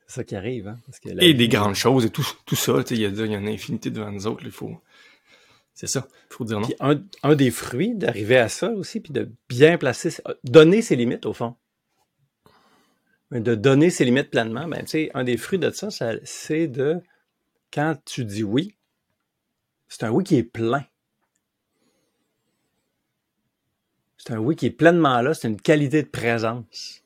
C'est 0.07 0.15
ça 0.15 0.23
qui 0.25 0.35
arrive, 0.35 0.67
hein. 0.67 0.77
et 1.19 1.33
des 1.33 1.47
grandes 1.47 1.75
choses 1.75 2.05
et 2.05 2.09
tout, 2.09 2.27
tout 2.45 2.55
ça, 2.55 2.73
tu 2.83 2.95
sais, 2.95 2.95
il 2.95 3.01
y, 3.01 3.05
a, 3.05 3.25
y 3.25 3.33
a 3.33 3.37
une 3.37 3.47
infinité 3.47 3.89
devant 3.89 4.11
nous 4.11 4.27
autres, 4.27 4.43
il 4.43 4.51
faut, 4.51 4.81
C'est 5.73 5.87
ça, 5.87 6.05
il 6.29 6.33
faut 6.33 6.43
dire 6.43 6.59
non. 6.59 6.67
Puis 6.67 6.75
un, 6.81 7.01
un 7.23 7.35
des 7.35 7.49
fruits 7.49 7.95
d'arriver 7.95 8.37
à 8.37 8.49
ça 8.49 8.69
aussi, 8.71 8.99
puis 8.99 9.13
de 9.13 9.31
bien 9.47 9.77
placer, 9.77 10.09
donner 10.43 10.81
ses 10.81 10.97
limites 10.97 11.25
au 11.25 11.33
fond. 11.33 11.55
De 13.31 13.55
donner 13.55 13.89
ses 13.89 14.05
limites 14.05 14.29
pleinement, 14.29 14.67
ben, 14.67 14.85
un 15.13 15.23
des 15.23 15.37
fruits 15.37 15.59
de 15.59 15.69
ça, 15.71 15.89
c'est 16.23 16.67
de, 16.67 17.01
quand 17.73 17.97
tu 18.05 18.23
dis 18.23 18.43
oui, 18.43 18.75
c'est 19.89 20.03
un 20.03 20.11
oui 20.11 20.23
qui 20.23 20.37
est 20.37 20.43
plein. 20.43 20.85
C'est 24.17 24.33
un 24.33 24.37
oui 24.37 24.55
qui 24.55 24.67
est 24.67 24.71
pleinement 24.71 25.21
là, 25.21 25.33
c'est 25.33 25.47
une 25.47 25.59
qualité 25.59 26.03
de 26.03 26.07
présence. 26.07 27.03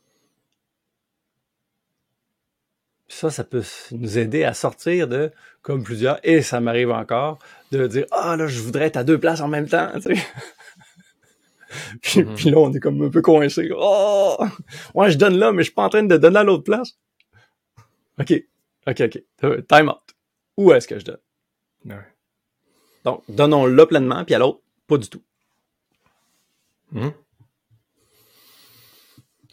Ça, 3.07 3.29
ça 3.29 3.43
peut 3.43 3.63
nous 3.91 4.17
aider 4.17 4.43
à 4.43 4.53
sortir 4.53 5.07
de, 5.07 5.31
comme 5.61 5.83
plusieurs, 5.83 6.19
et 6.25 6.41
ça 6.41 6.61
m'arrive 6.61 6.91
encore, 6.91 7.39
de 7.71 7.85
dire 7.85 8.05
Ah 8.11 8.37
là, 8.37 8.47
je 8.47 8.61
voudrais 8.61 8.85
être 8.85 8.97
à 8.97 9.03
deux 9.03 9.19
places 9.19 9.41
en 9.41 9.47
même 9.47 9.67
temps. 9.67 9.91
Sais. 12.01 12.23
puis, 12.23 12.35
puis 12.35 12.49
là, 12.49 12.57
on 12.57 12.73
est 12.73 12.79
comme 12.79 13.01
un 13.01 13.09
peu 13.09 13.21
coincé. 13.21 13.69
Oh! 13.75 14.37
Ouais, 14.93 15.11
je 15.11 15.17
donne 15.17 15.37
là, 15.37 15.51
mais 15.51 15.59
je 15.63 15.65
suis 15.65 15.73
pas 15.73 15.83
en 15.83 15.89
train 15.89 16.03
de 16.03 16.17
donner 16.17 16.39
à 16.39 16.43
l'autre 16.43 16.63
place. 16.63 16.97
OK. 18.19 18.33
OK, 18.87 19.01
OK. 19.01 19.67
Time 19.67 19.89
out. 19.89 20.15
Où 20.57 20.71
est-ce 20.73 20.87
que 20.87 20.99
je 20.99 21.05
donne? 21.05 21.19
Ouais. 21.85 21.95
Donc, 23.03 23.23
donnons-le 23.29 23.85
pleinement, 23.85 24.23
puis 24.25 24.35
à 24.35 24.39
l'autre, 24.39 24.61
pas 24.87 24.97
du 24.97 25.09
tout. 25.09 25.21
Mhm. 26.91 27.13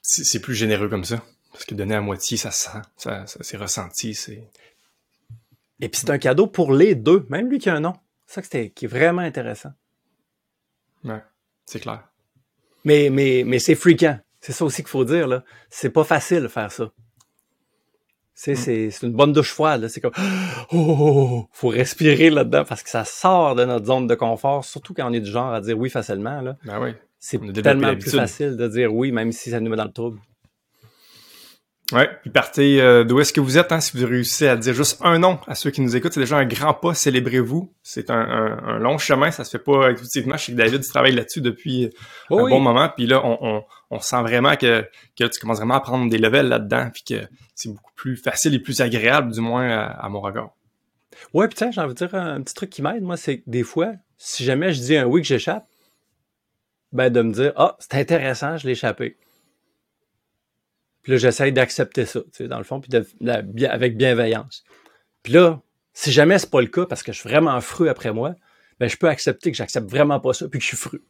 C'est 0.02 0.24
c'est 0.24 0.40
plus 0.40 0.54
généreux 0.54 0.88
comme 0.88 1.04
ça. 1.04 1.22
Parce 1.52 1.64
que 1.64 1.74
donner 1.74 1.94
à 1.94 2.00
moitié, 2.00 2.36
ça 2.36 2.50
se 2.50 2.64
sent, 2.70 2.78
ça, 2.96 3.26
ça 3.26 3.38
c'est 3.42 3.56
ressenti, 3.56 4.14
c'est. 4.14 4.48
Et 5.80 5.88
puis 5.88 6.00
c'est 6.00 6.10
un 6.10 6.18
cadeau 6.18 6.46
pour 6.46 6.72
les 6.72 6.94
deux, 6.94 7.26
même 7.30 7.48
lui 7.48 7.58
qui 7.58 7.68
a 7.68 7.74
un 7.74 7.80
nom. 7.80 7.94
C'est 8.26 8.34
ça 8.34 8.40
que 8.42 8.46
c'était- 8.46 8.70
qui 8.70 8.84
est 8.84 8.88
vraiment 8.88 9.22
intéressant. 9.22 9.72
Ouais, 11.04 11.22
c'est 11.68 11.80
clair. 11.80 12.08
Mais, 12.84 13.10
mais, 13.10 13.44
mais 13.46 13.58
c'est 13.58 13.74
fréquent. 13.74 14.18
C'est 14.40 14.52
ça 14.52 14.64
aussi 14.64 14.82
qu'il 14.82 14.88
faut 14.88 15.04
dire, 15.04 15.28
là. 15.28 15.44
C'est 15.68 15.90
pas 15.90 16.04
facile 16.04 16.40
de 16.40 16.48
faire 16.48 16.72
ça. 16.72 16.90
C'est, 18.32 18.54
c'est, 18.54 18.90
c'est 18.90 19.06
une 19.06 19.12
bonne 19.12 19.34
douche 19.34 19.52
froide, 19.52 19.82
là. 19.82 19.88
C'est 19.90 20.00
comme, 20.00 20.14
oh, 20.72 20.76
oh, 20.76 20.96
oh, 20.98 21.48
faut 21.52 21.68
respirer 21.68 22.30
là-dedans 22.30 22.64
parce 22.64 22.82
que 22.82 22.88
ça 22.88 23.04
sort 23.04 23.54
de 23.54 23.66
notre 23.66 23.84
zone 23.84 24.06
de 24.06 24.14
confort, 24.14 24.64
surtout 24.64 24.94
quand 24.94 25.10
on 25.10 25.12
est 25.12 25.20
du 25.20 25.30
genre 25.30 25.52
à 25.52 25.60
dire 25.60 25.78
oui 25.78 25.90
facilement, 25.90 26.40
là. 26.40 26.56
Ben 26.64 26.80
oui. 26.80 26.94
C'est 27.18 27.38
tellement 27.62 27.94
plus 27.94 28.14
facile 28.14 28.56
de 28.56 28.66
dire 28.68 28.94
oui, 28.94 29.12
même 29.12 29.32
si 29.32 29.50
ça 29.50 29.60
nous 29.60 29.70
met 29.70 29.76
dans 29.76 29.84
le 29.84 29.92
trouble. 29.92 30.20
Ouais, 31.92 32.06
puis 32.20 32.28
partez 32.28 32.82
euh, 32.82 33.02
d'où 33.02 33.18
est-ce 33.18 33.32
que 33.32 33.40
vous 33.40 33.56
êtes, 33.56 33.72
hein, 33.72 33.80
si 33.80 33.96
vous 33.96 34.06
réussissez 34.06 34.46
à 34.46 34.56
dire 34.56 34.74
juste 34.74 35.00
un 35.02 35.18
nom 35.18 35.38
à 35.46 35.54
ceux 35.54 35.70
qui 35.70 35.80
nous 35.80 35.96
écoutent, 35.96 36.12
c'est 36.12 36.20
déjà 36.20 36.36
un 36.36 36.44
grand 36.44 36.74
pas, 36.74 36.92
célébrez-vous. 36.92 37.72
C'est 37.82 38.10
un, 38.10 38.18
un- 38.20 38.58
un 38.74 38.78
long 38.78 38.98
chemin, 38.98 39.30
ça 39.30 39.42
se 39.42 39.50
fait 39.52 39.58
pas 39.64 39.88
intuitivement. 39.88 40.36
Je 40.36 40.44
sais 40.44 40.52
que 40.52 40.58
David 40.58 40.82
tu 40.82 40.88
travailles 40.90 41.14
là-dessus 41.14 41.40
depuis 41.40 41.86
un 42.30 42.34
oui. 42.34 42.50
bon 42.50 42.60
moment, 42.60 42.90
puis 42.94 43.06
là, 43.06 43.24
on, 43.24 43.38
on, 43.40 43.64
on 43.90 44.00
sent 44.00 44.20
vraiment 44.20 44.54
que, 44.56 44.82
que 45.18 45.24
tu 45.24 45.40
commences 45.40 45.56
vraiment 45.58 45.76
à 45.76 45.80
prendre 45.80 46.10
des 46.10 46.18
levels 46.18 46.48
là-dedans, 46.48 46.90
puis 46.92 47.04
que 47.08 47.26
c'est 47.54 47.70
beaucoup 47.70 47.92
plus 47.96 48.16
facile 48.18 48.54
et 48.54 48.58
plus 48.58 48.82
agréable, 48.82 49.32
du 49.32 49.40
moins 49.40 49.70
à, 49.70 49.84
à 49.86 50.08
mon 50.10 50.20
regard. 50.20 50.50
Ouais, 51.32 51.48
puis 51.48 51.56
tiens, 51.56 51.70
j'ai 51.70 51.80
envie 51.80 51.94
de 51.94 52.06
dire 52.06 52.14
un 52.14 52.42
petit 52.42 52.54
truc 52.54 52.68
qui 52.68 52.82
m'aide, 52.82 53.02
moi, 53.02 53.16
c'est 53.16 53.38
que 53.38 53.44
des 53.46 53.62
fois, 53.62 53.92
si 54.18 54.44
jamais 54.44 54.74
je 54.74 54.80
dis 54.82 54.94
un 54.96 55.06
oui 55.06 55.22
que 55.22 55.26
j'échappe, 55.26 55.64
ben 56.92 57.08
de 57.10 57.22
me 57.22 57.32
dire 57.32 57.52
Ah, 57.56 57.76
c'est 57.78 57.94
intéressant, 57.94 58.58
je 58.58 58.66
l'ai 58.66 58.72
échappé. 58.72 59.16
Puis 61.08 61.14
là, 61.14 61.20
j'essaye 61.20 61.54
d'accepter 61.54 62.04
ça, 62.04 62.20
tu 62.20 62.28
sais, 62.32 62.48
dans 62.48 62.58
le 62.58 62.64
fond, 62.64 62.82
puis 62.82 62.90
de, 62.90 63.64
avec 63.64 63.96
bienveillance. 63.96 64.62
Puis 65.22 65.32
là, 65.32 65.62
si 65.94 66.12
jamais 66.12 66.38
c'est 66.38 66.50
pas 66.50 66.60
le 66.60 66.66
cas, 66.66 66.84
parce 66.84 67.02
que 67.02 67.12
je 67.12 67.20
suis 67.20 67.30
vraiment 67.30 67.58
fru 67.62 67.88
après 67.88 68.12
moi, 68.12 68.34
ben 68.78 68.90
je 68.90 68.96
peux 68.98 69.08
accepter 69.08 69.50
que 69.50 69.56
j'accepte 69.56 69.88
vraiment 69.90 70.20
pas 70.20 70.34
ça, 70.34 70.50
puis 70.50 70.58
que 70.58 70.64
je 70.64 70.68
suis 70.68 70.76
fru. 70.76 70.98
Tu 70.98 71.06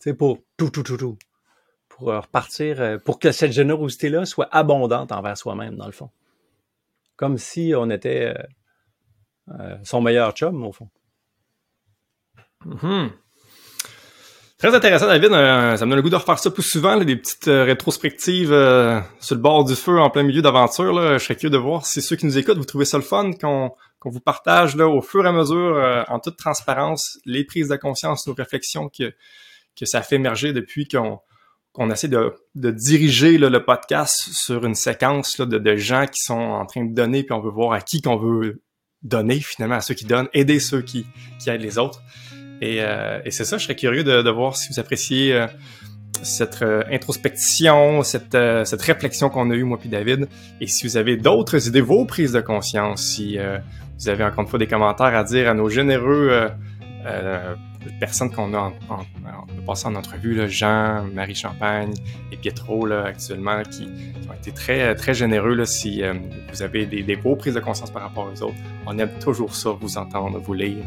sais, 0.00 0.12
pour 0.12 0.42
tout, 0.58 0.68
tout, 0.68 0.82
tout, 0.82 0.98
tout. 0.98 1.16
Pour 1.88 2.10
euh, 2.10 2.20
repartir, 2.20 2.82
euh, 2.82 2.98
pour 2.98 3.18
que 3.18 3.32
cette 3.32 3.52
générosité-là 3.52 4.26
soit 4.26 4.54
abondante 4.54 5.10
envers 5.10 5.38
soi-même, 5.38 5.76
dans 5.76 5.86
le 5.86 5.92
fond. 5.92 6.10
Comme 7.16 7.38
si 7.38 7.72
on 7.74 7.88
était 7.88 8.34
euh, 9.48 9.78
son 9.84 10.02
meilleur 10.02 10.32
chum, 10.32 10.62
au 10.66 10.72
fond. 10.72 10.90
Mhm. 12.66 13.10
Très 14.58 14.72
intéressant, 14.72 15.08
David. 15.08 15.32
Euh, 15.32 15.76
ça 15.76 15.84
me 15.84 15.90
donne 15.90 15.96
le 15.96 16.02
goût 16.02 16.10
de 16.10 16.16
refaire 16.16 16.38
ça 16.38 16.48
plus 16.48 16.62
souvent, 16.62 16.96
des 16.96 17.16
petites 17.16 17.48
euh, 17.48 17.64
rétrospectives 17.64 18.52
euh, 18.52 19.00
sur 19.18 19.34
le 19.34 19.40
bord 19.40 19.64
du 19.64 19.74
feu 19.74 19.98
en 19.98 20.10
plein 20.10 20.22
milieu 20.22 20.42
d'aventure. 20.42 20.94
Je 21.14 21.18
serais 21.18 21.34
curieux 21.34 21.50
de 21.50 21.58
voir 21.58 21.84
si 21.84 22.00
ceux 22.00 22.14
qui 22.14 22.24
nous 22.24 22.38
écoutent, 22.38 22.58
vous 22.58 22.64
trouvez 22.64 22.84
ça 22.84 22.96
le 22.96 23.02
fun 23.02 23.32
qu'on 23.32 23.72
vous 24.04 24.20
partage 24.20 24.76
là, 24.76 24.86
au 24.86 25.02
fur 25.02 25.24
et 25.24 25.28
à 25.28 25.32
mesure, 25.32 26.04
en 26.08 26.20
toute 26.20 26.36
transparence, 26.36 27.18
les 27.24 27.44
prises 27.44 27.68
de 27.68 27.76
conscience, 27.76 28.28
nos 28.28 28.34
réflexions 28.34 28.88
que, 28.88 29.12
que 29.76 29.86
ça 29.86 30.02
fait 30.02 30.16
émerger 30.16 30.52
depuis 30.52 30.86
qu'on 30.86 31.90
essaie 31.90 32.08
de, 32.08 32.32
de 32.54 32.70
diriger 32.70 33.38
le 33.38 33.64
podcast 33.64 34.14
sur 34.32 34.64
une 34.64 34.76
séquence 34.76 35.40
de, 35.40 35.58
de 35.58 35.76
gens 35.76 36.06
qui 36.06 36.20
sont 36.22 36.34
en 36.34 36.64
train 36.64 36.84
de 36.84 36.94
donner, 36.94 37.24
puis 37.24 37.32
on 37.32 37.40
veut 37.40 37.50
voir 37.50 37.72
à 37.72 37.80
qui 37.80 38.02
qu'on 38.02 38.16
veut 38.16 38.62
donner 39.02 39.40
finalement, 39.40 39.76
à 39.76 39.80
ceux 39.80 39.94
qui 39.94 40.04
donnent, 40.04 40.28
aider 40.32 40.60
ceux 40.60 40.82
qui, 40.82 41.06
qui 41.40 41.50
aident 41.50 41.62
les 41.62 41.78
autres. 41.78 42.00
Et, 42.60 42.78
euh, 42.80 43.20
et 43.24 43.30
c'est 43.30 43.44
ça, 43.44 43.58
je 43.58 43.64
serais 43.64 43.76
curieux 43.76 44.04
de, 44.04 44.22
de 44.22 44.30
voir 44.30 44.56
si 44.56 44.72
vous 44.72 44.78
appréciez 44.80 45.34
euh, 45.34 45.46
cette 46.22 46.62
euh, 46.62 46.82
introspection, 46.90 48.02
cette, 48.02 48.34
euh, 48.34 48.64
cette 48.64 48.82
réflexion 48.82 49.28
qu'on 49.28 49.50
a 49.50 49.54
eue, 49.54 49.64
moi 49.64 49.78
puis 49.78 49.88
David. 49.88 50.28
Et 50.60 50.66
si 50.66 50.86
vous 50.86 50.96
avez 50.96 51.16
d'autres 51.16 51.68
idées, 51.68 51.80
vos 51.80 52.04
prises 52.06 52.32
de 52.32 52.40
conscience, 52.40 53.02
si 53.02 53.38
euh, 53.38 53.58
vous 53.98 54.08
avez 54.08 54.24
encore 54.24 54.44
une 54.44 54.48
fois 54.48 54.58
des 54.58 54.66
commentaires 54.66 55.14
à 55.14 55.24
dire 55.24 55.48
à 55.48 55.54
nos 55.54 55.68
généreux 55.68 56.48
euh, 57.06 57.54
personnes 58.00 58.30
qu'on 58.30 58.54
a 58.54 58.58
en, 58.58 58.72
en, 58.88 59.00
en, 59.00 59.64
passé 59.66 59.86
en 59.88 59.94
entrevue, 59.94 60.34
là, 60.34 60.46
Jean, 60.46 61.04
Marie 61.12 61.34
Champagne 61.34 61.92
et 62.32 62.36
Pietro 62.36 62.86
là, 62.86 63.04
actuellement, 63.04 63.62
qui, 63.62 63.84
qui 63.84 64.28
ont 64.28 64.32
été 64.32 64.52
très, 64.52 64.94
très 64.94 65.12
généreux. 65.12 65.54
Là, 65.54 65.66
si 65.66 66.02
euh, 66.02 66.14
vous 66.50 66.62
avez 66.62 66.86
des, 66.86 67.02
des 67.02 67.16
beaux 67.16 67.36
prises 67.36 67.54
de 67.54 67.60
conscience 67.60 67.90
par 67.90 68.02
rapport 68.02 68.26
aux 68.32 68.42
autres, 68.42 68.56
on 68.86 68.98
aime 68.98 69.10
toujours 69.22 69.54
ça, 69.54 69.70
vous 69.78 69.98
entendre, 69.98 70.38
vous 70.38 70.54
lire. 70.54 70.84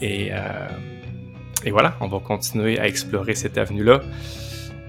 Et, 0.00 0.28
euh, 0.32 0.68
et 1.64 1.70
voilà, 1.70 1.94
on 2.00 2.08
va 2.08 2.18
continuer 2.20 2.78
à 2.78 2.86
explorer 2.86 3.34
cette 3.34 3.58
avenue-là. 3.58 4.00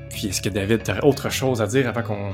Puis, 0.10 0.28
est-ce 0.28 0.42
que 0.42 0.50
David, 0.50 0.84
tu 0.84 0.92
autre 1.06 1.30
chose 1.32 1.62
à 1.62 1.68
dire 1.68 1.88
avant 1.88 2.02
qu'on. 2.04 2.32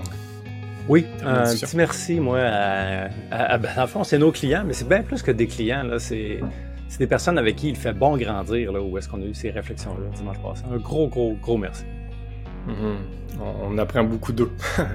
Oui, 0.87 1.05
un 1.25 1.43
petit 1.43 1.75
merci, 1.75 2.19
moi, 2.19 2.39
à, 2.39 3.05
à- 3.31 3.53
à- 3.53 3.57
ben, 3.57 3.69
dans 3.75 3.81
le 3.83 3.87
fond, 3.87 4.03
c'est 4.03 4.17
nos 4.19 4.31
clients, 4.31 4.63
mais 4.65 4.73
c'est 4.73 4.87
bien 4.87 5.01
plus 5.01 5.21
que 5.23 5.31
des 5.31 5.47
clients, 5.47 5.83
là. 5.83 5.97
C'est, 5.99 6.39
c'est 6.87 6.99
des 6.99 7.07
personnes 7.07 7.37
avec 7.39 7.55
qui 7.55 7.69
il 7.69 7.75
fait 7.75 7.93
bon 7.93 8.17
grandir, 8.17 8.71
là, 8.71 8.79
où 8.81 8.97
est-ce 8.97 9.09
qu'on 9.09 9.21
a 9.21 9.25
eu 9.25 9.33
ces 9.33 9.49
réflexions-là 9.49 10.15
dimanche 10.15 10.37
passé. 10.39 10.63
Un 10.71 10.77
gros, 10.77 11.07
gros, 11.07 11.33
gros 11.41 11.57
merci. 11.57 11.83
Mhm. 12.67 12.97
on, 13.41 13.73
on 13.73 13.77
apprend 13.77 14.03
beaucoup 14.03 14.31
d'eux. 14.33 14.51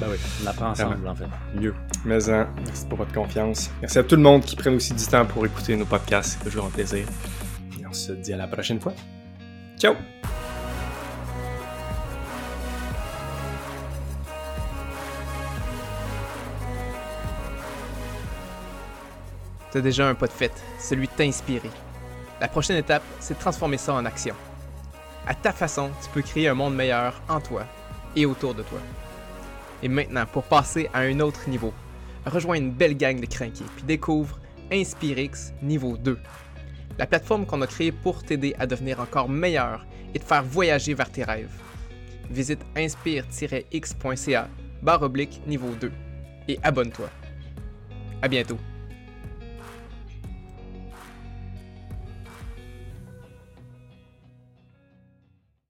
Ben 0.00 0.06
oui, 0.10 0.16
on 0.42 0.46
apprend 0.46 0.70
ensemble, 0.70 1.06
en 1.06 1.14
fait. 1.14 1.24
Mieux. 1.60 1.74
Mais 2.06 2.30
hein, 2.30 2.48
merci 2.64 2.86
pour 2.86 2.96
votre 2.96 3.12
confiance. 3.12 3.70
Merci 3.82 3.98
à 3.98 4.02
tout 4.02 4.16
le 4.16 4.22
monde 4.22 4.42
qui 4.42 4.56
prenne 4.56 4.74
aussi 4.76 4.94
du 4.94 5.04
temps 5.04 5.26
pour 5.26 5.44
écouter 5.44 5.76
nos 5.76 5.84
podcasts. 5.84 6.38
C'est 6.38 6.48
toujours 6.48 6.64
un 6.66 6.70
plaisir. 6.70 7.04
On 7.90 7.92
se 7.92 8.12
dit 8.12 8.32
à 8.32 8.36
la 8.36 8.46
prochaine 8.46 8.78
fois. 8.78 8.94
Ciao! 9.76 9.96
T'as 19.72 19.80
déjà 19.80 20.08
un 20.08 20.14
pas 20.14 20.28
de 20.28 20.32
fait, 20.32 20.52
celui 20.78 21.08
de 21.08 21.12
t'inspirer. 21.12 21.70
La 22.40 22.46
prochaine 22.46 22.76
étape, 22.76 23.02
c'est 23.18 23.34
de 23.34 23.40
transformer 23.40 23.76
ça 23.76 23.94
en 23.94 24.04
action. 24.04 24.36
À 25.26 25.34
ta 25.34 25.52
façon, 25.52 25.90
tu 26.00 26.08
peux 26.10 26.22
créer 26.22 26.46
un 26.46 26.54
monde 26.54 26.76
meilleur 26.76 27.20
en 27.28 27.40
toi 27.40 27.66
et 28.14 28.24
autour 28.24 28.54
de 28.54 28.62
toi. 28.62 28.78
Et 29.82 29.88
maintenant, 29.88 30.26
pour 30.26 30.44
passer 30.44 30.88
à 30.94 31.00
un 31.00 31.18
autre 31.18 31.48
niveau, 31.48 31.74
rejoins 32.24 32.56
une 32.56 32.70
belle 32.70 32.96
gang 32.96 33.18
de 33.18 33.26
crinqués 33.26 33.64
puis 33.74 33.84
découvre 33.84 34.38
InspireX 34.70 35.52
niveau 35.60 35.96
2. 35.96 36.18
La 36.98 37.06
plateforme 37.06 37.46
qu'on 37.46 37.62
a 37.62 37.66
créée 37.66 37.92
pour 37.92 38.22
t'aider 38.22 38.54
à 38.58 38.66
devenir 38.66 39.00
encore 39.00 39.28
meilleur 39.28 39.86
et 40.14 40.18
te 40.18 40.24
faire 40.24 40.42
voyager 40.42 40.94
vers 40.94 41.10
tes 41.10 41.24
rêves. 41.24 41.50
Visite 42.30 42.60
inspire-x.ca 42.76 44.48
barre 44.82 45.02
oblique 45.02 45.40
niveau 45.46 45.70
2 45.80 45.90
et 46.48 46.58
abonne-toi. 46.62 47.08
À 48.22 48.28
bientôt. 48.28 48.58